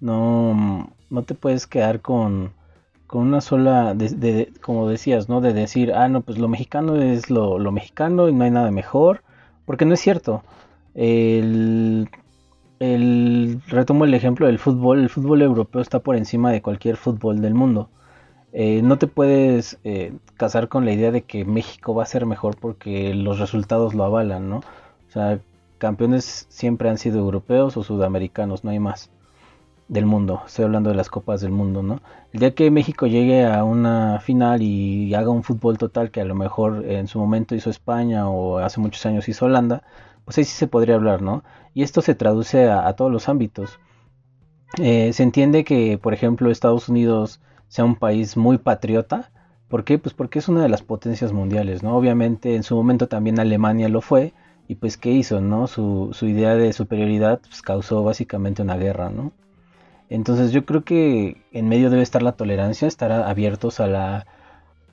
No, 0.00 0.90
no 1.10 1.22
te 1.22 1.34
puedes 1.34 1.66
quedar 1.66 2.00
con, 2.00 2.52
una 3.12 3.40
sola, 3.40 3.96
como 4.60 4.88
decías, 4.88 5.28
¿no? 5.28 5.40
De 5.40 5.52
decir, 5.52 5.92
ah, 5.92 6.08
no, 6.08 6.22
pues 6.22 6.38
lo 6.38 6.48
mexicano 6.48 6.96
es 6.96 7.30
lo, 7.30 7.58
mexicano 7.70 8.28
y 8.28 8.34
no 8.34 8.44
hay 8.44 8.50
nada 8.50 8.72
mejor. 8.72 9.22
Porque 9.66 9.84
no 9.84 9.94
es 9.94 10.00
cierto. 10.00 10.42
El, 10.94 12.08
retomo 13.68 14.04
el 14.04 14.14
ejemplo 14.14 14.46
del 14.48 14.58
fútbol. 14.58 15.00
El 15.00 15.10
fútbol 15.10 15.42
europeo 15.42 15.80
está 15.80 16.00
por 16.00 16.16
encima 16.16 16.50
de 16.50 16.60
cualquier 16.60 16.96
fútbol 16.96 17.40
del 17.40 17.54
mundo. 17.54 17.88
Eh, 18.56 18.82
no 18.82 18.98
te 18.98 19.08
puedes 19.08 19.78
eh, 19.82 20.12
casar 20.36 20.68
con 20.68 20.84
la 20.84 20.92
idea 20.92 21.10
de 21.10 21.22
que 21.22 21.44
México 21.44 21.92
va 21.92 22.04
a 22.04 22.06
ser 22.06 22.24
mejor 22.24 22.56
porque 22.56 23.12
los 23.12 23.40
resultados 23.40 23.94
lo 23.94 24.04
avalan, 24.04 24.48
¿no? 24.48 24.58
O 24.58 25.10
sea, 25.10 25.40
campeones 25.78 26.46
siempre 26.50 26.88
han 26.88 26.98
sido 26.98 27.18
europeos 27.18 27.76
o 27.76 27.82
sudamericanos, 27.82 28.62
no 28.62 28.70
hay 28.70 28.78
más 28.78 29.10
del 29.88 30.06
mundo. 30.06 30.42
Estoy 30.46 30.66
hablando 30.66 30.90
de 30.90 30.96
las 30.96 31.10
copas 31.10 31.40
del 31.40 31.50
mundo, 31.50 31.82
¿no? 31.82 32.00
El 32.32 32.40
día 32.40 32.54
que 32.54 32.70
México 32.70 33.08
llegue 33.08 33.44
a 33.44 33.64
una 33.64 34.20
final 34.20 34.62
y 34.62 35.12
haga 35.14 35.30
un 35.30 35.42
fútbol 35.42 35.76
total 35.76 36.12
que 36.12 36.20
a 36.20 36.24
lo 36.24 36.36
mejor 36.36 36.84
en 36.86 37.08
su 37.08 37.18
momento 37.18 37.56
hizo 37.56 37.70
España 37.70 38.28
o 38.28 38.58
hace 38.58 38.80
muchos 38.80 39.04
años 39.04 39.28
hizo 39.28 39.46
Holanda, 39.46 39.82
pues 40.24 40.38
ahí 40.38 40.44
sí 40.44 40.56
se 40.56 40.68
podría 40.68 40.94
hablar, 40.94 41.22
¿no? 41.22 41.42
Y 41.74 41.82
esto 41.82 42.02
se 42.02 42.14
traduce 42.14 42.70
a, 42.70 42.92
todos 42.94 43.10
los 43.10 43.28
ámbitos. 43.28 43.80
Eh, 44.80 45.12
se 45.12 45.24
entiende 45.24 45.64
que, 45.64 45.98
por 45.98 46.14
ejemplo, 46.14 46.50
Estados 46.50 46.88
Unidos 46.88 47.40
sea 47.74 47.84
un 47.84 47.96
país 47.96 48.36
muy 48.36 48.58
patriota. 48.58 49.32
¿Por 49.68 49.82
qué? 49.82 49.98
Pues 49.98 50.14
porque 50.14 50.38
es 50.38 50.48
una 50.48 50.62
de 50.62 50.68
las 50.68 50.82
potencias 50.82 51.32
mundiales, 51.32 51.82
¿no? 51.82 51.96
Obviamente 51.96 52.54
en 52.54 52.62
su 52.62 52.76
momento 52.76 53.08
también 53.08 53.40
Alemania 53.40 53.88
lo 53.88 54.00
fue. 54.00 54.32
Y 54.68 54.76
pues 54.76 54.96
¿qué 54.96 55.10
hizo, 55.10 55.40
no? 55.40 55.66
Su, 55.66 56.14
idea 56.22 56.54
de 56.54 56.72
superioridad 56.72 57.40
pues, 57.40 57.62
causó 57.62 58.04
básicamente 58.04 58.62
una 58.62 58.76
guerra, 58.76 59.10
¿no? 59.10 59.32
Entonces 60.08 60.52
yo 60.52 60.64
creo 60.64 60.84
que 60.84 61.42
en 61.50 61.68
medio 61.68 61.90
debe 61.90 62.04
estar 62.04 62.22
la 62.22 62.36
tolerancia, 62.36 62.86
estar 62.86 63.10
abiertos 63.10 63.80
a 63.80 63.88
la, 63.88 64.26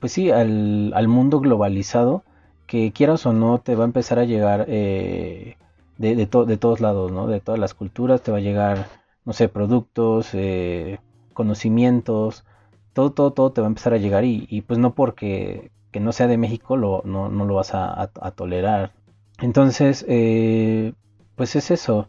pues 0.00 0.10
sí, 0.10 0.32
al, 0.32 1.06
mundo 1.06 1.38
globalizado, 1.38 2.24
que 2.66 2.90
quieras 2.90 3.24
o 3.26 3.32
no 3.32 3.60
te 3.60 3.76
va 3.76 3.84
a 3.84 3.86
empezar 3.86 4.18
a 4.18 4.24
llegar 4.24 4.64
eh, 4.66 5.56
de, 5.98 6.16
de, 6.16 6.26
de, 6.26 6.56
todos 6.56 6.80
lados, 6.80 7.12
¿no? 7.12 7.28
De 7.28 7.38
todas 7.38 7.60
las 7.60 7.74
culturas, 7.74 8.22
te 8.22 8.32
va 8.32 8.38
a 8.38 8.40
llegar, 8.40 8.88
no 9.24 9.32
sé, 9.32 9.48
productos, 9.48 10.30
eh, 10.32 10.98
conocimientos, 11.32 12.44
todo, 12.92 13.12
todo, 13.12 13.32
todo 13.32 13.52
te 13.52 13.60
va 13.60 13.66
a 13.66 13.70
empezar 13.70 13.94
a 13.94 13.98
llegar 13.98 14.24
y, 14.24 14.62
pues 14.62 14.78
no 14.78 14.94
porque 14.94 15.70
que 15.90 16.00
no 16.00 16.12
sea 16.12 16.26
de 16.26 16.38
México 16.38 16.76
lo, 16.76 17.02
no, 17.04 17.28
no 17.28 17.44
lo 17.44 17.54
vas 17.54 17.72
a, 17.74 18.10
tolerar. 18.34 18.92
Entonces, 19.40 20.04
eh, 20.08 20.94
pues 21.36 21.56
es 21.56 21.70
eso, 21.70 22.06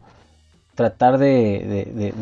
tratar 0.74 1.18
de, 1.18 1.92
de, 1.94 2.12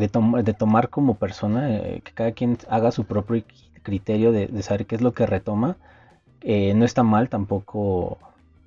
de, 0.43 0.53
tomar 0.53 0.89
como 0.89 1.15
persona, 1.15 1.75
eh, 1.77 2.01
que 2.03 2.11
cada 2.13 2.31
quien 2.33 2.57
haga 2.69 2.91
su 2.91 3.05
propio 3.05 3.43
criterio 3.81 4.31
de, 4.31 4.63
saber 4.63 4.85
qué 4.85 4.95
es 4.95 5.01
lo 5.01 5.13
que 5.13 5.25
retoma. 5.25 5.77
Eh, 6.41 6.73
no 6.73 6.83
está 6.85 7.03
mal 7.03 7.29
tampoco 7.29 8.17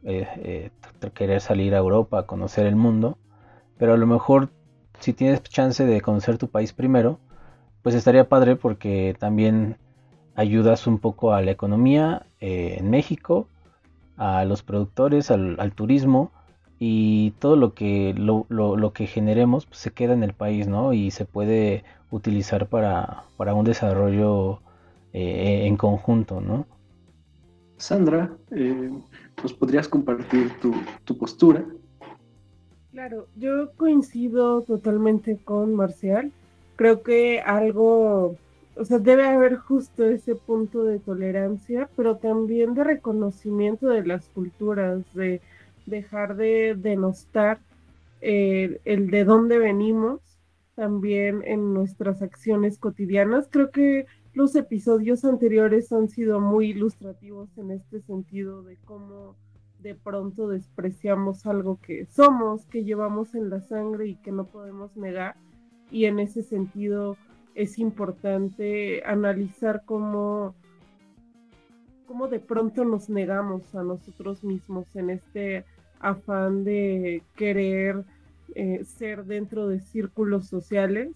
eh, 0.04 0.70
querer 1.14 1.40
salir 1.40 1.74
a 1.74 1.78
Europa, 1.78 2.20
a 2.20 2.26
conocer 2.26 2.66
el 2.66 2.76
mundo, 2.76 3.18
pero 3.78 3.94
a 3.94 3.96
lo 3.96 4.06
mejor 4.06 4.50
si 5.00 5.12
tienes 5.12 5.42
chance 5.42 5.84
de 5.84 6.00
conocer 6.00 6.38
tu 6.38 6.48
país 6.48 6.72
primero, 6.72 7.18
pues 7.82 7.94
estaría 7.94 8.28
padre 8.28 8.56
porque 8.56 9.14
también 9.18 9.76
ayudas 10.36 10.86
un 10.86 10.98
poco 10.98 11.32
a 11.32 11.42
la 11.42 11.50
economía 11.50 12.26
en 12.40 12.90
México, 12.90 13.48
a 14.16 14.44
los 14.44 14.62
productores, 14.62 15.30
al 15.30 15.72
turismo 15.74 16.30
y 16.78 17.30
todo 17.32 17.56
lo 17.56 17.74
que 17.74 18.14
lo, 18.16 18.46
lo, 18.48 18.92
que 18.92 19.06
generemos 19.06 19.66
pues, 19.66 19.78
se 19.78 19.92
queda 19.92 20.12
en 20.12 20.22
el 20.22 20.34
país 20.34 20.68
no 20.68 20.92
y 20.92 21.10
se 21.10 21.24
puede 21.24 21.84
utilizar 22.10 22.66
para, 22.68 23.24
para 23.36 23.54
un 23.54 23.64
desarrollo 23.64 24.60
eh, 25.12 25.64
en 25.66 25.76
conjunto 25.76 26.40
no 26.40 26.66
Sandra 27.78 28.30
eh, 28.50 28.90
nos 29.42 29.52
podrías 29.54 29.88
compartir 29.88 30.52
tu, 30.60 30.74
tu, 31.04 31.16
postura 31.16 31.64
claro 32.92 33.26
yo 33.36 33.72
coincido 33.76 34.62
totalmente 34.62 35.38
con 35.38 35.74
Marcial. 35.74 36.32
Creo 36.76 37.02
que 37.02 37.40
algo 37.40 38.36
o 38.76 38.84
sea 38.84 38.98
debe 38.98 39.26
haber 39.26 39.56
justo 39.56 40.04
ese 40.04 40.34
punto 40.34 40.84
de 40.84 40.98
tolerancia 40.98 41.88
pero 41.96 42.16
también 42.16 42.74
de 42.74 42.84
reconocimiento 42.84 43.88
de 43.88 44.06
las 44.06 44.28
culturas 44.28 45.02
de 45.14 45.40
dejar 45.86 46.36
de 46.36 46.74
denostar 46.76 47.58
eh, 48.20 48.80
el 48.84 49.10
de 49.10 49.24
dónde 49.24 49.58
venimos 49.58 50.20
también 50.74 51.42
en 51.44 51.72
nuestras 51.72 52.22
acciones 52.22 52.78
cotidianas. 52.78 53.48
Creo 53.50 53.70
que 53.70 54.06
los 54.34 54.54
episodios 54.54 55.24
anteriores 55.24 55.90
han 55.92 56.08
sido 56.08 56.38
muy 56.38 56.70
ilustrativos 56.70 57.48
en 57.56 57.70
este 57.70 58.02
sentido 58.02 58.62
de 58.62 58.76
cómo 58.84 59.34
de 59.80 59.94
pronto 59.94 60.48
despreciamos 60.48 61.46
algo 61.46 61.80
que 61.80 62.06
somos, 62.06 62.66
que 62.66 62.84
llevamos 62.84 63.34
en 63.34 63.48
la 63.48 63.60
sangre 63.62 64.08
y 64.08 64.16
que 64.16 64.32
no 64.32 64.46
podemos 64.46 64.94
negar. 64.96 65.36
Y 65.90 66.04
en 66.04 66.18
ese 66.18 66.42
sentido 66.42 67.16
es 67.56 67.78
importante 67.78 69.02
analizar 69.04 69.82
cómo, 69.86 70.54
cómo 72.06 72.28
de 72.28 72.38
pronto 72.38 72.84
nos 72.84 73.08
negamos 73.08 73.74
a 73.74 73.82
nosotros 73.82 74.44
mismos 74.44 74.86
en 74.94 75.10
este 75.10 75.64
afán 75.98 76.64
de 76.64 77.22
querer 77.34 78.04
eh, 78.54 78.84
ser 78.84 79.24
dentro 79.24 79.68
de 79.68 79.80
círculos 79.80 80.46
sociales 80.46 81.10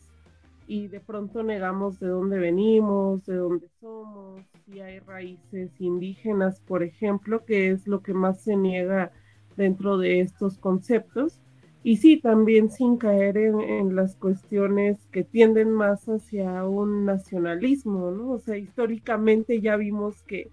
y 0.66 0.88
de 0.88 1.00
pronto 1.00 1.42
negamos 1.42 2.00
de 2.00 2.08
dónde 2.08 2.38
venimos, 2.38 3.26
de 3.26 3.36
dónde 3.36 3.68
somos, 3.78 4.40
si 4.64 4.80
hay 4.80 4.98
raíces 5.00 5.70
indígenas, 5.78 6.60
por 6.60 6.82
ejemplo, 6.82 7.44
que 7.44 7.70
es 7.70 7.86
lo 7.86 8.02
que 8.02 8.14
más 8.14 8.40
se 8.40 8.56
niega 8.56 9.12
dentro 9.56 9.98
de 9.98 10.20
estos 10.20 10.56
conceptos. 10.56 11.38
Y 11.82 11.96
sí, 11.96 12.20
también 12.20 12.70
sin 12.70 12.98
caer 12.98 13.38
en, 13.38 13.96
las 13.96 14.14
cuestiones 14.16 14.98
que 15.10 15.24
tienden 15.24 15.70
más 15.70 16.06
hacia 16.08 16.64
un 16.64 17.06
nacionalismo, 17.06 18.10
¿no? 18.10 18.32
O 18.32 18.38
sea, 18.38 18.58
históricamente 18.58 19.60
ya 19.60 19.76
vimos 19.76 20.22
que 20.24 20.50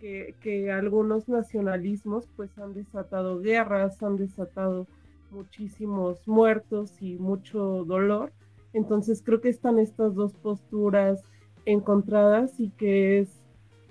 que, 0.00 0.70
algunos 0.70 1.28
nacionalismos 1.28 2.28
pues 2.36 2.56
han 2.58 2.74
desatado 2.74 3.40
guerras, 3.40 4.02
han 4.02 4.16
desatado 4.16 4.86
muchísimos 5.30 6.26
muertos 6.26 6.92
y 7.00 7.16
mucho 7.16 7.84
dolor. 7.84 8.32
Entonces 8.72 9.22
creo 9.24 9.40
que 9.40 9.48
están 9.48 9.78
estas 9.78 10.14
dos 10.14 10.34
posturas 10.34 11.20
encontradas 11.64 12.58
y 12.58 12.70
que 12.70 13.20
es 13.20 13.28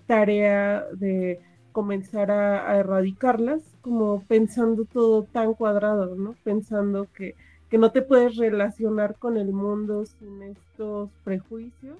tarea 0.07 0.85
de 0.93 1.39
comenzar 1.75 2.31
a, 2.31 2.79
erradicarlas, 2.79 3.61
como 3.81 4.21
pensando 4.21 4.85
todo 4.85 5.23
tan 5.23 5.55
cuadrado, 5.55 6.15
¿no? 6.15 6.33
Pensando 6.45 7.07
que, 7.13 7.35
que 7.69 7.77
no 7.77 7.91
te 7.91 8.01
puedes 8.01 8.37
relacionar 8.37 9.15
con 9.15 9.35
el 9.35 9.51
mundo 9.51 10.05
sin 10.05 10.41
estos 10.41 11.09
prejuicios 11.25 11.97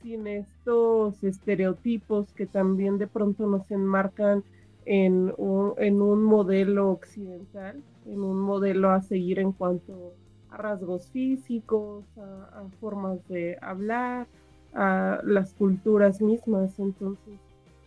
sin 0.00 0.26
estos 0.28 1.22
estereotipos 1.22 2.32
que 2.32 2.46
también 2.46 2.98
de 2.98 3.06
pronto 3.06 3.46
nos 3.46 3.68
enmarcan 3.70 4.44
en 4.86 5.34
un, 5.36 5.74
en 5.76 6.00
un 6.00 6.22
modelo 6.22 6.90
occidental, 6.90 7.82
en 8.06 8.22
un 8.22 8.38
modelo 8.38 8.90
a 8.90 9.02
seguir 9.02 9.40
en 9.40 9.52
cuanto 9.52 10.14
a 10.50 10.56
rasgos 10.56 11.10
físicos, 11.10 12.04
a, 12.16 12.62
formas 12.80 13.18
de 13.28 13.58
hablar, 13.60 14.26
a 14.72 15.20
las 15.24 15.52
culturas 15.52 16.22
mismas. 16.22 16.78
Entonces, 16.78 17.38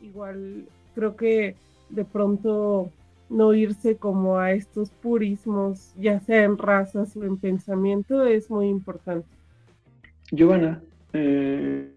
igual 0.01 0.67
creo 0.93 1.15
que 1.15 1.55
de 1.89 2.05
pronto 2.05 2.89
no 3.29 3.53
irse 3.53 3.95
como 3.95 4.37
a 4.37 4.51
estos 4.51 4.89
purismos, 4.89 5.93
ya 5.99 6.19
sea 6.19 6.43
en 6.43 6.57
razas 6.57 7.15
o 7.15 7.23
en 7.23 7.37
pensamiento, 7.37 8.25
es 8.25 8.49
muy 8.49 8.67
importante. 8.67 9.27
Giovanna, 10.31 10.81
eh, 11.13 11.89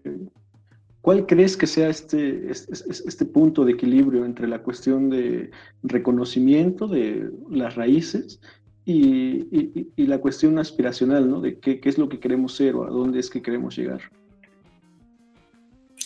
¿Cuál 1.07 1.25
crees 1.25 1.55
que 1.55 1.67
sea 1.67 1.87
este, 1.87 2.51
este, 2.51 2.73
este, 2.89 3.25
punto 3.25 3.63
de 3.63 3.71
equilibrio 3.71 4.25
entre 4.25 4.45
la 4.45 4.61
cuestión 4.61 5.09
de 5.09 5.51
reconocimiento 5.81 6.85
de 6.85 7.31
las 7.49 7.75
raíces 7.75 8.41
y, 8.83 9.87
la 9.95 10.17
cuestión 10.17 10.59
aspiracional, 10.59 11.29
¿no? 11.29 11.39
De 11.39 11.59
qué, 11.59 11.79
es 11.81 11.97
lo 11.97 12.09
que 12.09 12.19
queremos 12.19 12.57
ser 12.57 12.75
o 12.75 12.83
a 12.83 12.89
dónde 12.89 13.21
es 13.21 13.29
que 13.29 13.41
queremos 13.41 13.77
llegar. 13.77 14.01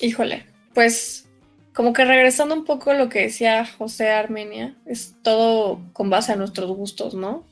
Híjole, 0.01 0.45
pues 0.75 1.27
como 1.73 1.93
que 1.93 2.05
regresando 2.05 2.55
un 2.55 2.65
poco 2.65 2.91
a 2.91 2.95
lo 2.95 3.09
que 3.09 3.21
decía 3.21 3.65
José 3.65 4.09
Armenia, 4.09 4.75
es 4.85 5.15
todo 5.23 5.81
con 5.93 6.09
base 6.09 6.31
a 6.31 6.35
nuestros 6.35 6.69
gustos, 6.75 7.13
¿no? 7.13 7.45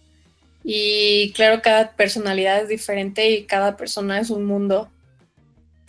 Y 0.64 1.32
claro, 1.34 1.62
cada 1.62 1.92
personalidad 1.94 2.62
es 2.62 2.70
diferente 2.70 3.30
y 3.32 3.46
cada 3.46 3.78
persona 3.78 4.20
es 4.20 4.30
un 4.30 4.46
mundo 4.46 4.90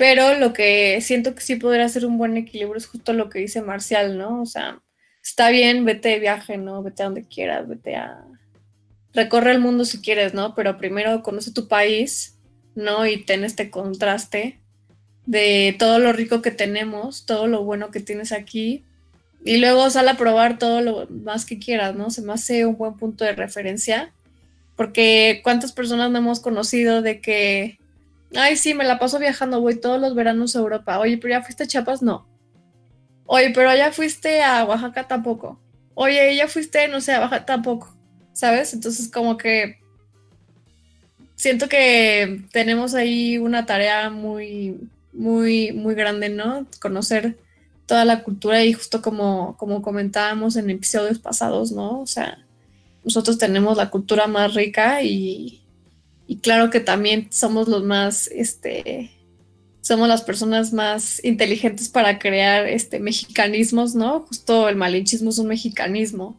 pero 0.00 0.38
lo 0.38 0.54
que 0.54 0.98
siento 1.02 1.34
que 1.34 1.42
sí 1.42 1.56
podría 1.56 1.86
ser 1.90 2.06
un 2.06 2.16
buen 2.16 2.34
equilibrio 2.38 2.78
es 2.78 2.86
justo 2.86 3.12
lo 3.12 3.28
que 3.28 3.40
dice 3.40 3.60
Marcial, 3.60 4.16
¿no? 4.16 4.40
O 4.40 4.46
sea, 4.46 4.80
está 5.22 5.50
bien, 5.50 5.84
vete 5.84 6.08
de 6.08 6.18
viaje, 6.18 6.56
¿no? 6.56 6.82
Vete 6.82 7.02
a 7.02 7.04
donde 7.04 7.26
quieras, 7.26 7.68
vete 7.68 7.96
a... 7.96 8.24
Recorre 9.12 9.50
el 9.50 9.60
mundo 9.60 9.84
si 9.84 10.00
quieres, 10.00 10.32
¿no? 10.32 10.54
Pero 10.54 10.78
primero 10.78 11.22
conoce 11.22 11.52
tu 11.52 11.68
país, 11.68 12.38
¿no? 12.74 13.06
Y 13.06 13.26
ten 13.26 13.44
este 13.44 13.70
contraste 13.70 14.58
de 15.30 15.76
todo 15.78 15.98
lo 15.98 16.12
rico 16.12 16.42
que 16.42 16.50
tenemos, 16.50 17.24
todo 17.24 17.46
lo 17.46 17.62
bueno 17.62 17.90
que 17.90 18.00
tienes 18.00 18.32
aquí. 18.32 18.84
Y 19.44 19.58
luego 19.58 19.88
sal 19.90 20.08
a 20.08 20.16
probar 20.16 20.58
todo 20.58 20.80
lo 20.80 21.06
más 21.08 21.46
que 21.46 21.58
quieras, 21.58 21.94
¿no? 21.94 22.10
Se 22.10 22.20
me 22.22 22.32
hace 22.32 22.66
un 22.66 22.76
buen 22.76 22.94
punto 22.94 23.24
de 23.24 23.32
referencia. 23.32 24.12
Porque 24.76 25.40
cuántas 25.44 25.72
personas 25.72 26.10
no 26.10 26.18
hemos 26.18 26.40
conocido 26.40 27.02
de 27.02 27.20
que 27.20 27.80
Ay, 28.34 28.56
sí, 28.56 28.74
me 28.74 28.84
la 28.84 28.98
paso 28.98 29.18
viajando, 29.18 29.60
voy 29.60 29.80
todos 29.80 30.00
los 30.00 30.14
veranos 30.14 30.54
a 30.54 30.60
Europa. 30.60 30.98
Oye, 31.00 31.18
pero 31.18 31.34
ya 31.34 31.42
fuiste 31.42 31.64
a 31.64 31.66
Chiapas, 31.66 32.02
no. 32.02 32.26
Oye, 33.26 33.50
pero 33.50 33.74
ya 33.74 33.92
fuiste 33.92 34.42
a 34.42 34.64
Oaxaca 34.64 35.08
tampoco. 35.08 35.60
Oye, 35.94 36.36
ya 36.36 36.46
fuiste, 36.46 36.86
no 36.88 37.00
sé, 37.00 37.12
a 37.12 37.20
Oaxaca 37.20 37.46
tampoco. 37.46 37.96
¿Sabes? 38.32 38.72
Entonces, 38.72 39.10
como 39.10 39.36
que 39.36 39.80
siento 41.34 41.68
que 41.68 42.42
tenemos 42.52 42.94
ahí 42.94 43.38
una 43.38 43.66
tarea 43.66 44.10
muy, 44.10 44.78
muy, 45.20 45.72
muy 45.72 45.94
grande, 45.94 46.30
¿no? 46.30 46.66
Conocer 46.80 47.36
toda 47.86 48.04
la 48.04 48.22
cultura 48.22 48.64
y 48.64 48.72
justo 48.72 49.02
como, 49.02 49.56
como 49.58 49.82
comentábamos 49.82 50.56
en 50.56 50.70
episodios 50.70 51.18
pasados, 51.18 51.72
¿no? 51.72 52.00
O 52.00 52.06
sea, 52.06 52.38
nosotros 53.04 53.36
tenemos 53.36 53.76
la 53.76 53.90
cultura 53.90 54.26
más 54.26 54.54
rica 54.54 55.02
y, 55.02 55.60
y 56.26 56.36
claro 56.38 56.70
que 56.70 56.80
también 56.80 57.28
somos 57.30 57.68
los 57.68 57.84
más, 57.84 58.28
este, 58.28 59.10
somos 59.82 60.08
las 60.08 60.22
personas 60.22 60.72
más 60.72 61.22
inteligentes 61.22 61.90
para 61.90 62.18
crear 62.18 62.66
este 62.66 62.98
mexicanismos, 62.98 63.94
¿no? 63.94 64.20
Justo 64.20 64.68
el 64.70 64.76
malinchismo 64.76 65.30
es 65.30 65.38
un 65.38 65.48
mexicanismo, 65.48 66.34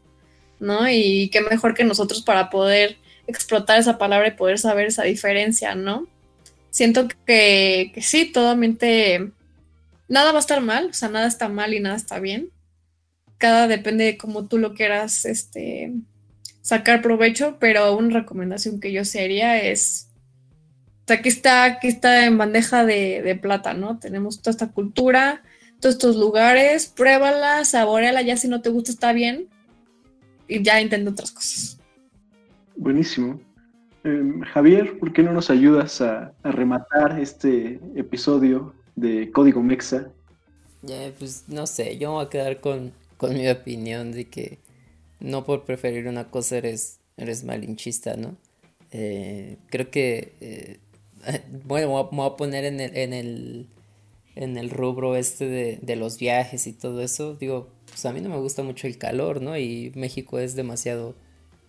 ¿no? 0.60 0.90
Y 0.90 1.30
qué 1.30 1.42
mejor 1.42 1.76
que 1.76 1.84
nosotros 1.84 2.24
para 2.24 2.50
poder 2.50 2.98
explotar 3.28 3.80
esa 3.80 4.00
palabra 4.00 4.30
y 4.30 4.32
poder 4.32 4.58
saber 4.58 4.88
esa 4.88 5.04
diferencia, 5.04 5.76
¿no? 5.76 6.08
Siento 6.72 7.08
que, 7.26 7.92
que 7.94 8.02
sí, 8.02 8.32
totalmente, 8.32 9.32
nada 10.08 10.32
va 10.32 10.40
a 10.40 10.42
estar 10.42 10.62
mal, 10.62 10.88
o 10.88 10.94
sea, 10.94 11.10
nada 11.10 11.28
está 11.28 11.50
mal 11.50 11.74
y 11.74 11.80
nada 11.80 11.96
está 11.96 12.20
bien. 12.20 12.50
Cada 13.38 13.68
depende 13.68 14.06
de 14.06 14.18
cómo 14.18 14.48
tú 14.48 14.58
lo 14.58 14.74
quieras, 14.74 15.26
este, 15.26 15.94
sacar 16.62 17.02
provecho, 17.02 17.58
pero 17.60 17.96
una 17.96 18.20
recomendación 18.20 18.80
que 18.80 18.92
yo 18.92 19.06
sería 19.06 19.62
es, 19.62 20.12
aquí 21.08 21.30
está, 21.30 21.64
aquí 21.66 21.88
está 21.88 22.26
en 22.26 22.38
bandeja 22.38 22.86
de, 22.86 23.38
plata, 23.42 23.74
¿no? 23.74 24.00
Tenemos 24.00 24.42
toda 24.42 24.52
esta 24.52 24.72
cultura, 24.72 25.44
todos 25.80 25.96
estos 25.96 26.16
lugares, 26.16 26.88
pruébala, 26.88 27.66
saboreala, 27.66 28.22
ya 28.22 28.38
si 28.38 28.48
no 28.48 28.62
te 28.62 28.70
gusta 28.70 28.92
está 28.92 29.14
bien, 29.14 29.48
y 30.48 30.62
ya 30.64 30.82
intenta 30.82 31.12
otras 31.12 31.32
cosas. 31.32 31.80
Buenísimo. 32.76 33.40
Em, 34.04 34.42
Javier, 34.42 34.98
¿por 34.98 35.14
qué 35.14 35.22
no 35.22 35.32
nos 35.32 35.50
ayudas 35.50 36.02
a, 36.02 36.34
rematar 36.44 37.20
este 37.20 37.80
episodio 37.96 38.74
de 38.96 39.32
Código 39.32 39.62
Mexa? 39.62 40.10
Pues 41.20 41.46
no 41.48 41.68
sé, 41.68 41.98
yo 42.00 42.10
me 42.10 42.16
voy 42.16 42.26
a 42.26 42.30
quedar 42.30 42.60
con, 42.60 42.92
con 43.18 43.34
mi 43.34 43.48
opinión 43.48 44.12
de 44.12 44.26
que 44.26 44.58
no 45.20 45.46
por 45.46 45.66
preferir 45.66 46.08
una 46.08 46.32
cosa 46.32 46.58
eres, 46.58 47.00
eres 47.18 47.44
malinchista, 47.44 48.16
¿no? 48.16 48.36
Eh, 48.92 49.58
creo 49.70 49.92
que, 49.92 50.34
eh, 50.42 50.80
bueno, 51.66 51.88
me 52.12 52.18
voy 52.18 52.28
a 52.28 52.36
poner 52.36 52.66
en 52.66 52.80
el, 52.80 52.98
en 52.98 53.14
el, 53.14 53.68
en 54.36 54.58
el 54.58 54.72
rubro 54.72 55.16
este 55.16 55.46
de, 55.46 55.80
de, 55.80 55.96
los 55.96 56.18
viajes 56.18 56.66
y 56.66 56.74
todo 56.74 57.04
eso. 57.04 57.36
Digo, 57.36 57.70
pues 57.88 58.04
a 58.08 58.14
mí 58.14 58.22
no 58.22 58.30
me 58.30 58.40
gusta 58.40 58.64
mucho 58.64 58.88
el 58.88 58.98
calor, 58.98 59.42
¿no? 59.44 59.56
Y 59.58 59.92
México 59.94 60.40
es 60.40 60.56
demasiado 60.56 61.14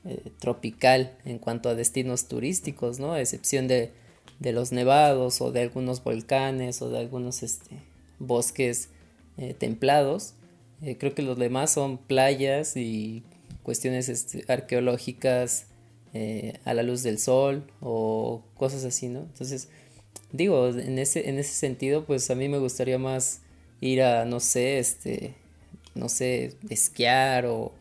eh, 0.04 0.32
tropical 0.40 1.16
en 1.24 1.38
cuanto 1.38 1.68
a 1.68 1.76
destinos 1.76 2.26
turísticos, 2.26 2.98
¿no? 2.98 3.12
A 3.12 3.20
excepción 3.20 3.68
de, 3.68 3.92
de, 4.40 4.52
los 4.52 4.72
nevados 4.72 5.40
o 5.40 5.52
de 5.52 5.62
algunos 5.62 6.02
volcanes 6.02 6.82
o 6.82 6.90
de 6.90 6.98
algunos 6.98 7.44
este, 7.44 7.76
bosques 8.18 8.88
eh, 9.38 9.54
templados. 9.54 10.34
Eh, 10.82 10.96
creo 10.98 11.14
que 11.14 11.22
los 11.22 11.38
demás 11.38 11.72
son 11.72 11.98
playas 11.98 12.76
y 12.76 13.22
cuestiones 13.62 14.08
este, 14.08 14.44
arqueológicas 14.52 15.66
a 16.64 16.74
la 16.74 16.82
luz 16.82 17.02
del 17.02 17.18
sol 17.18 17.64
o 17.80 18.42
cosas 18.58 18.84
así, 18.84 19.08
¿no? 19.08 19.20
Entonces, 19.20 19.68
digo, 20.30 20.68
en 20.68 20.98
ese, 20.98 21.30
en 21.30 21.38
ese 21.38 21.54
sentido, 21.54 22.04
pues 22.04 22.30
a 22.30 22.34
mí 22.34 22.50
me 22.50 22.58
gustaría 22.58 22.98
más 22.98 23.40
ir 23.80 24.02
a, 24.02 24.26
no 24.26 24.38
sé, 24.38 24.78
este, 24.78 25.34
no 25.94 26.10
sé, 26.10 26.56
esquiar 26.68 27.46
o, 27.46 27.72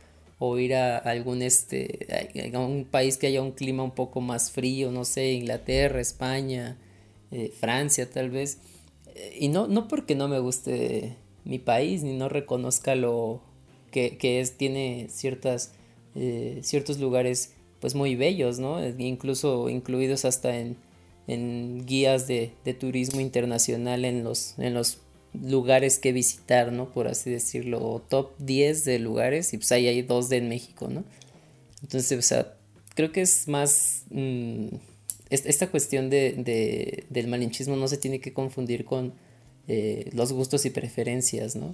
o 0.44 0.58
ir 0.58 0.74
a 0.74 0.98
algún, 0.98 1.44
este, 1.44 2.08
a 2.52 2.60
un 2.60 2.86
país 2.86 3.18
que 3.18 3.28
haya 3.28 3.44
un 3.44 3.52
clima 3.52 3.84
un 3.84 3.92
poco 3.92 4.22
más 4.22 4.50
frío, 4.50 4.92
no 4.92 5.06
sé, 5.06 5.34
Inglaterra, 5.34 6.02
España, 6.02 6.80
eh, 7.30 7.54
Francia 7.60 8.10
tal 8.10 8.32
vez. 8.32 8.58
Y 9.40 9.50
no, 9.50 9.68
no 9.68 9.88
porque 9.88 10.16
no 10.16 10.28
me 10.28 10.40
guste 10.40 11.16
mi 11.46 11.60
país 11.60 12.02
ni 12.02 12.18
no 12.18 12.28
reconozca 12.28 12.96
lo 12.96 13.44
que, 13.92 14.18
que 14.18 14.40
es, 14.40 14.58
tiene 14.58 15.10
ciertas, 15.12 15.74
eh, 16.16 16.62
ciertos 16.64 17.00
lugares 17.00 17.54
pues 17.80 17.94
muy 17.94 18.16
bellos, 18.16 18.58
¿no? 18.58 18.84
Incluso 18.98 19.70
incluidos 19.70 20.26
hasta 20.26 20.58
en, 20.58 20.76
en 21.28 21.86
guías 21.86 22.28
de, 22.28 22.52
de, 22.66 22.74
turismo 22.74 23.20
internacional 23.20 24.06
en 24.06 24.24
los, 24.24 24.58
en 24.58 24.74
los 24.74 24.98
lugares 25.34 25.98
que 25.98 26.12
visitar, 26.12 26.72
¿no? 26.72 26.90
Por 26.90 27.08
así 27.08 27.30
decirlo, 27.30 28.04
top 28.10 28.32
10 28.40 28.86
de 28.86 29.00
lugares 29.00 29.54
y 29.54 29.58
pues 29.58 29.72
ahí 29.72 29.88
hay 29.88 30.02
dos 30.02 30.30
de 30.30 30.38
en 30.38 30.50
México, 30.50 30.88
¿no? 30.88 31.04
Entonces, 31.82 32.18
o 32.18 32.22
sea, 32.22 32.54
creo 32.96 33.12
que 33.12 33.22
es 33.22 33.48
más... 33.48 34.04
Mmm, 34.10 34.68
esta 35.32 35.68
cuestión 35.72 36.10
de, 36.10 36.34
de, 36.34 37.06
del 37.10 37.28
malinchismo 37.28 37.78
no 37.78 37.88
se 37.88 37.96
tiene 37.96 38.20
que 38.20 38.34
confundir 38.34 38.84
con 38.84 39.14
eh, 39.70 40.10
los 40.14 40.34
gustos 40.34 40.66
y 40.66 40.72
preferencias, 40.72 41.56
¿no? 41.56 41.74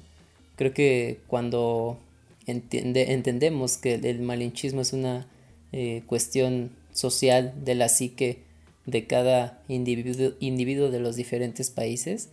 Creo 0.55 0.73
que 0.73 1.21
cuando 1.25 1.97
entiende, 2.45 3.13
entendemos 3.13 3.77
que 3.77 3.95
el 3.95 4.19
malinchismo 4.21 4.81
es 4.81 4.93
una 4.93 5.27
eh, 5.71 6.03
cuestión 6.05 6.71
social 6.93 7.53
de 7.65 7.73
la 7.73 7.89
psique 7.89 8.43
de 8.85 9.07
cada 9.07 9.63
individuo 9.67 10.91
de 10.91 10.99
los 10.99 11.15
diferentes 11.15 11.71
países, 11.71 12.29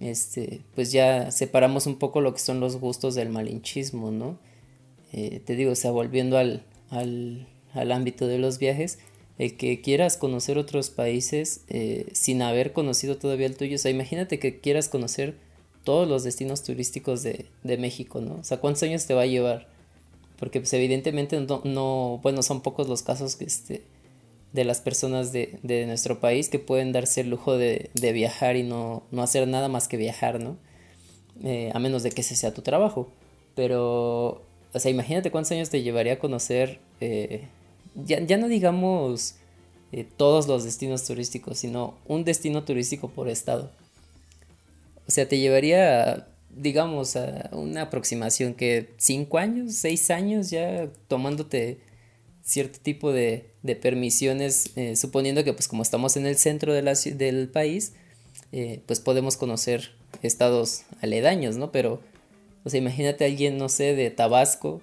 este, 0.00 0.62
pues 0.74 0.92
ya 0.92 1.30
separamos 1.30 1.86
un 1.86 1.96
poco 1.96 2.20
lo 2.20 2.34
que 2.34 2.40
son 2.40 2.60
los 2.60 2.76
gustos 2.76 3.14
del 3.14 3.28
malinchismo, 3.28 4.10
¿no? 4.10 4.38
Eh, 5.12 5.40
te 5.44 5.56
digo, 5.56 5.72
o 5.72 5.76
sea, 5.76 5.90
volviendo 5.90 6.38
al, 6.38 6.64
al, 6.90 7.46
al, 7.74 7.92
ámbito 7.92 8.26
de 8.26 8.38
los 8.38 8.58
viajes, 8.58 8.98
el 9.38 9.56
que 9.56 9.80
quieras 9.80 10.16
conocer 10.16 10.58
otros 10.58 10.90
países 10.90 11.62
eh, 11.68 12.06
sin 12.12 12.42
haber 12.42 12.72
conocido 12.72 13.16
todavía 13.16 13.46
el 13.46 13.56
tuyo, 13.56 13.76
o 13.76 13.78
sea, 13.78 13.90
imagínate 13.90 14.38
que 14.38 14.60
quieras 14.60 14.88
conocer 14.88 15.36
todos 15.84 16.08
los 16.08 16.24
destinos 16.24 16.62
turísticos 16.62 17.22
de, 17.22 17.46
de 17.62 17.78
México, 17.78 18.20
¿no? 18.20 18.36
O 18.36 18.44
sea, 18.44 18.58
¿cuántos 18.60 18.82
años 18.82 19.06
te 19.06 19.14
va 19.14 19.22
a 19.22 19.26
llevar? 19.26 19.66
porque 20.40 20.58
pues 20.58 20.72
evidentemente 20.72 21.38
no, 21.38 21.60
no, 21.64 22.18
bueno, 22.22 22.42
son 22.42 22.62
pocos 22.62 22.88
los 22.88 23.02
casos 23.02 23.36
que 23.36 23.44
este, 23.44 23.82
de 24.52 24.64
las 24.64 24.80
personas 24.80 25.32
de, 25.32 25.58
de 25.62 25.86
nuestro 25.86 26.20
país 26.20 26.48
que 26.48 26.58
pueden 26.58 26.92
darse 26.92 27.20
el 27.20 27.30
lujo 27.30 27.56
de, 27.56 27.90
de 27.94 28.12
viajar 28.12 28.56
y 28.56 28.62
no, 28.62 29.04
no, 29.10 29.22
hacer 29.22 29.46
nada 29.46 29.68
más 29.68 29.88
que 29.88 29.96
viajar, 29.96 30.40
¿no? 30.40 30.56
Eh, 31.44 31.70
a 31.72 31.78
menos 31.78 32.02
de 32.02 32.10
que 32.10 32.22
ese 32.22 32.36
sea 32.36 32.52
tu 32.52 32.62
trabajo. 32.62 33.08
Pero, 33.54 34.42
o 34.72 34.78
sea, 34.78 34.90
imagínate 34.90 35.30
cuántos 35.30 35.52
años 35.52 35.70
te 35.70 35.82
llevaría 35.82 36.14
a 36.14 36.18
conocer, 36.18 36.80
eh, 37.00 37.46
ya, 37.94 38.20
ya, 38.20 38.36
no 38.38 38.48
digamos 38.48 39.36
eh, 39.92 40.06
todos 40.16 40.48
los 40.48 40.64
destinos 40.64 41.04
turísticos, 41.04 41.58
sino 41.58 41.94
un 42.06 42.24
destino 42.24 42.64
turístico 42.64 43.08
por 43.08 43.28
estado. 43.28 43.70
O 45.06 45.10
sea, 45.10 45.28
te 45.28 45.38
llevaría 45.38 46.26
digamos, 46.54 47.16
a 47.16 47.48
una 47.52 47.82
aproximación 47.82 48.54
que 48.54 48.90
cinco 48.98 49.38
años, 49.38 49.74
seis 49.74 50.10
años 50.10 50.50
ya 50.50 50.88
tomándote 51.08 51.78
cierto 52.42 52.80
tipo 52.80 53.12
de, 53.12 53.49
de 53.62 53.76
permisiones, 53.76 54.70
eh, 54.76 54.96
suponiendo 54.96 55.44
que 55.44 55.52
pues 55.52 55.68
como 55.68 55.82
estamos 55.82 56.16
en 56.16 56.26
el 56.26 56.36
centro 56.36 56.72
de 56.72 56.82
la, 56.82 56.94
del 56.94 57.48
país, 57.48 57.92
eh, 58.52 58.80
pues 58.86 59.00
podemos 59.00 59.36
conocer 59.36 59.92
estados 60.22 60.82
aledaños, 61.02 61.56
¿no? 61.56 61.70
Pero, 61.72 62.00
o 62.64 62.70
sea, 62.70 62.78
imagínate 62.78 63.24
a 63.24 63.28
alguien, 63.28 63.58
no 63.58 63.68
sé, 63.68 63.94
de 63.94 64.10
Tabasco, 64.10 64.80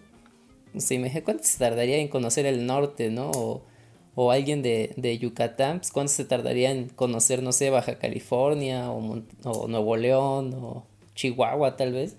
o 0.76 0.80
sea, 0.80 0.96
imagínate 0.96 1.24
cuánto 1.24 1.44
se 1.44 1.58
tardaría 1.58 1.98
en 1.98 2.08
conocer 2.08 2.46
el 2.46 2.66
norte, 2.66 3.10
¿no? 3.10 3.32
O, 3.32 3.62
o 4.16 4.32
alguien 4.32 4.62
de, 4.62 4.94
de, 4.96 5.18
Yucatán, 5.18 5.80
pues 5.80 5.92
cuánto 5.92 6.14
se 6.14 6.26
tardaría 6.26 6.72
en 6.72 6.90
conocer, 6.90 7.44
no 7.44 7.52
sé, 7.52 7.70
Baja 7.70 8.00
California 8.00 8.92
o, 8.92 9.22
o 9.44 9.68
Nuevo 9.68 9.96
León 9.96 10.54
o 10.56 10.86
Chihuahua 11.16 11.76
tal 11.78 11.94
vez. 11.94 12.16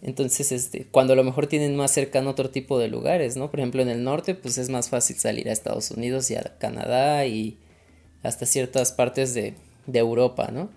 Entonces, 0.00 0.52
este, 0.52 0.86
cuando 0.90 1.14
a 1.14 1.16
lo 1.16 1.24
mejor 1.24 1.48
tienen 1.48 1.76
más 1.76 1.90
cercano 1.90 2.30
otro 2.30 2.50
tipo 2.50 2.78
de 2.78 2.88
lugares, 2.88 3.36
¿no? 3.36 3.50
Por 3.50 3.60
ejemplo, 3.60 3.82
en 3.82 3.88
el 3.88 4.04
norte, 4.04 4.34
pues 4.34 4.58
es 4.58 4.68
más 4.70 4.88
fácil 4.88 5.16
salir 5.16 5.48
a 5.48 5.52
Estados 5.52 5.90
Unidos 5.90 6.30
y 6.30 6.36
a 6.36 6.56
Canadá 6.58 7.26
y 7.26 7.58
hasta 8.22 8.46
ciertas 8.46 8.92
partes 8.92 9.34
de, 9.34 9.54
de 9.86 9.98
Europa, 9.98 10.50
¿no? 10.52 10.70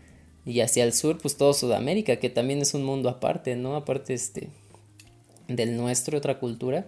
Y 0.46 0.62
hacia 0.62 0.84
el 0.84 0.94
sur, 0.94 1.20
pues 1.20 1.38
todo 1.38 1.54
Sudamérica, 1.54 2.16
que 2.16 2.30
también 2.30 2.62
es 2.62 2.74
un 2.74 2.84
mundo 2.84 3.10
aparte, 3.10 3.56
¿no? 3.56 3.76
Aparte, 3.76 4.16
este, 4.16 4.50
del 5.48 5.78
nuestro, 5.78 6.18
otra 6.18 6.40
cultura. 6.40 6.88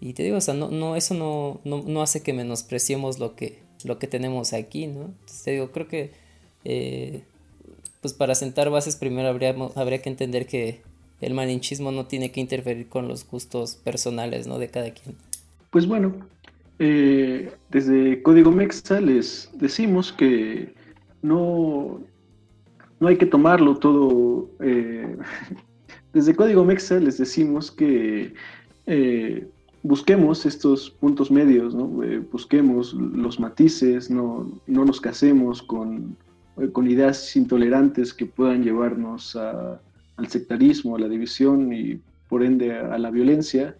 Y 0.00 0.14
te 0.14 0.22
digo, 0.22 0.38
o 0.38 0.40
sea, 0.40 0.54
no, 0.54 0.70
no, 0.70 0.96
eso 0.96 1.14
no, 1.14 1.60
no, 1.64 1.82
no 1.82 2.02
hace 2.02 2.22
que 2.22 2.32
menospreciemos 2.32 3.18
lo 3.18 3.34
que, 3.34 3.58
lo 3.84 3.98
que 3.98 4.06
tenemos 4.06 4.52
aquí, 4.52 4.86
¿no? 4.86 5.02
Entonces 5.06 5.42
te 5.42 5.50
digo, 5.52 5.72
creo 5.72 5.88
que 5.88 6.12
eh, 6.64 7.22
pues 8.00 8.14
para 8.14 8.34
sentar 8.34 8.70
bases 8.70 8.96
primero 8.96 9.28
habría, 9.28 9.54
habría 9.74 10.02
que 10.02 10.08
entender 10.08 10.46
que 10.46 10.82
el 11.20 11.34
malinchismo 11.34 11.92
no 11.92 12.06
tiene 12.06 12.30
que 12.30 12.40
interferir 12.40 12.88
con 12.88 13.08
los 13.08 13.26
gustos 13.26 13.76
personales, 13.76 14.46
¿no? 14.46 14.58
De 14.58 14.68
cada 14.68 14.90
quien. 14.90 15.16
Pues 15.70 15.86
bueno, 15.86 16.14
eh, 16.78 17.52
desde 17.70 18.22
Código 18.22 18.50
Mexa 18.50 19.00
les 19.00 19.50
decimos 19.54 20.12
que 20.12 20.74
no, 21.22 22.00
no 23.00 23.08
hay 23.08 23.16
que 23.16 23.26
tomarlo 23.26 23.76
todo. 23.76 24.48
Eh, 24.60 25.16
desde 26.12 26.34
Código 26.34 26.64
Mexa 26.64 26.98
les 26.98 27.18
decimos 27.18 27.70
que 27.70 28.34
eh, 28.86 29.46
busquemos 29.82 30.44
estos 30.44 30.90
puntos 30.90 31.30
medios, 31.30 31.74
¿no? 31.74 31.86
busquemos 32.32 32.92
los 32.92 33.38
matices, 33.38 34.10
no, 34.10 34.50
no 34.66 34.84
nos 34.84 35.00
casemos 35.00 35.62
con 35.62 36.16
con 36.72 36.90
ideas 36.90 37.36
intolerantes 37.36 38.14
que 38.14 38.24
puedan 38.24 38.64
llevarnos 38.64 39.36
al 40.16 40.28
sectarismo, 40.28 40.96
a 40.96 41.00
la 41.00 41.08
división 41.08 41.72
y 41.72 42.00
por 42.28 42.42
ende 42.42 42.76
a, 42.76 42.98
la 42.98 43.10
violencia. 43.10 43.76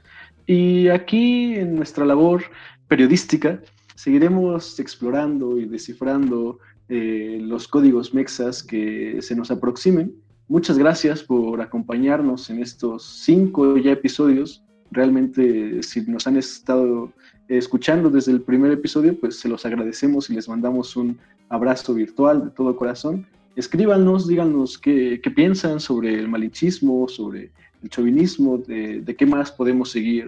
Y 0.46 0.88
aquí 0.88 1.54
en 1.54 1.74
nuestra 1.74 2.04
labor 2.04 2.44
periodística 2.88 3.60
seguiremos 3.94 4.78
explorando 4.78 5.58
y 5.58 5.64
descifrando 5.66 6.58
eh, 6.88 7.38
los 7.42 7.66
códigos 7.66 8.14
mexas 8.14 8.62
que 8.62 9.20
se 9.20 9.34
nos 9.34 9.50
aproximen. 9.50 10.14
Muchas 10.48 10.78
gracias 10.78 11.24
por 11.24 11.60
acompañarnos 11.60 12.48
en 12.50 12.62
estos 12.62 13.04
cinco 13.24 13.76
ya 13.76 13.90
episodios. 13.90 14.62
Realmente, 14.92 15.82
si 15.82 16.02
nos 16.02 16.28
han 16.28 16.36
estado 16.36 17.12
escuchando 17.48 18.10
desde 18.10 18.30
el 18.30 18.42
primer 18.42 18.70
episodio, 18.70 19.18
pues 19.18 19.40
se 19.40 19.48
los 19.48 19.66
agradecemos 19.66 20.30
y 20.30 20.34
les 20.34 20.48
mandamos 20.48 20.96
un 20.96 21.18
abrazo 21.48 21.94
virtual 21.94 22.44
de 22.44 22.50
todo 22.50 22.76
corazón. 22.76 23.26
Escríbanos, 23.56 24.28
díganos 24.28 24.78
qué, 24.78 25.20
qué 25.22 25.30
piensan 25.30 25.80
sobre 25.80 26.14
el 26.14 26.28
malinchismo, 26.28 27.08
sobre 27.08 27.50
el 27.82 27.88
chauvinismo, 27.88 28.58
de, 28.58 29.00
de, 29.00 29.16
qué 29.16 29.24
más 29.24 29.50
podemos 29.50 29.90
seguir 29.90 30.26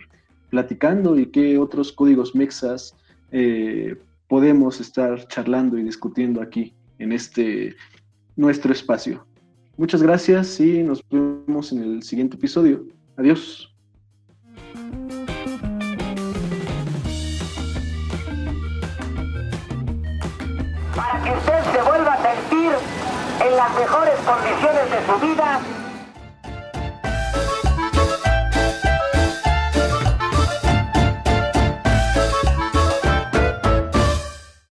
platicando 0.48 1.18
y 1.18 1.26
qué 1.26 1.58
otros 1.58 1.92
códigos 1.92 2.34
mexas 2.34 2.96
eh, 3.30 3.96
podemos 4.28 4.80
estar 4.80 5.28
charlando 5.28 5.78
y 5.78 5.82
discutiendo 5.82 6.40
aquí 6.40 6.72
en 6.98 7.12
este 7.12 7.76
nuestro 8.36 8.72
espacio. 8.72 9.26
Muchas 9.76 10.02
gracias 10.02 10.58
y 10.60 10.82
nos 10.82 11.04
vemos 11.10 11.70
en 11.72 11.82
el 11.82 12.02
siguiente 12.02 12.36
episodio. 12.36 12.86
Adiós. 13.16 13.77
Las 23.58 23.74
mejores 23.74 24.14
condiciones 24.20 24.88
de 24.88 25.04
su 25.04 25.18
vida 25.18 25.58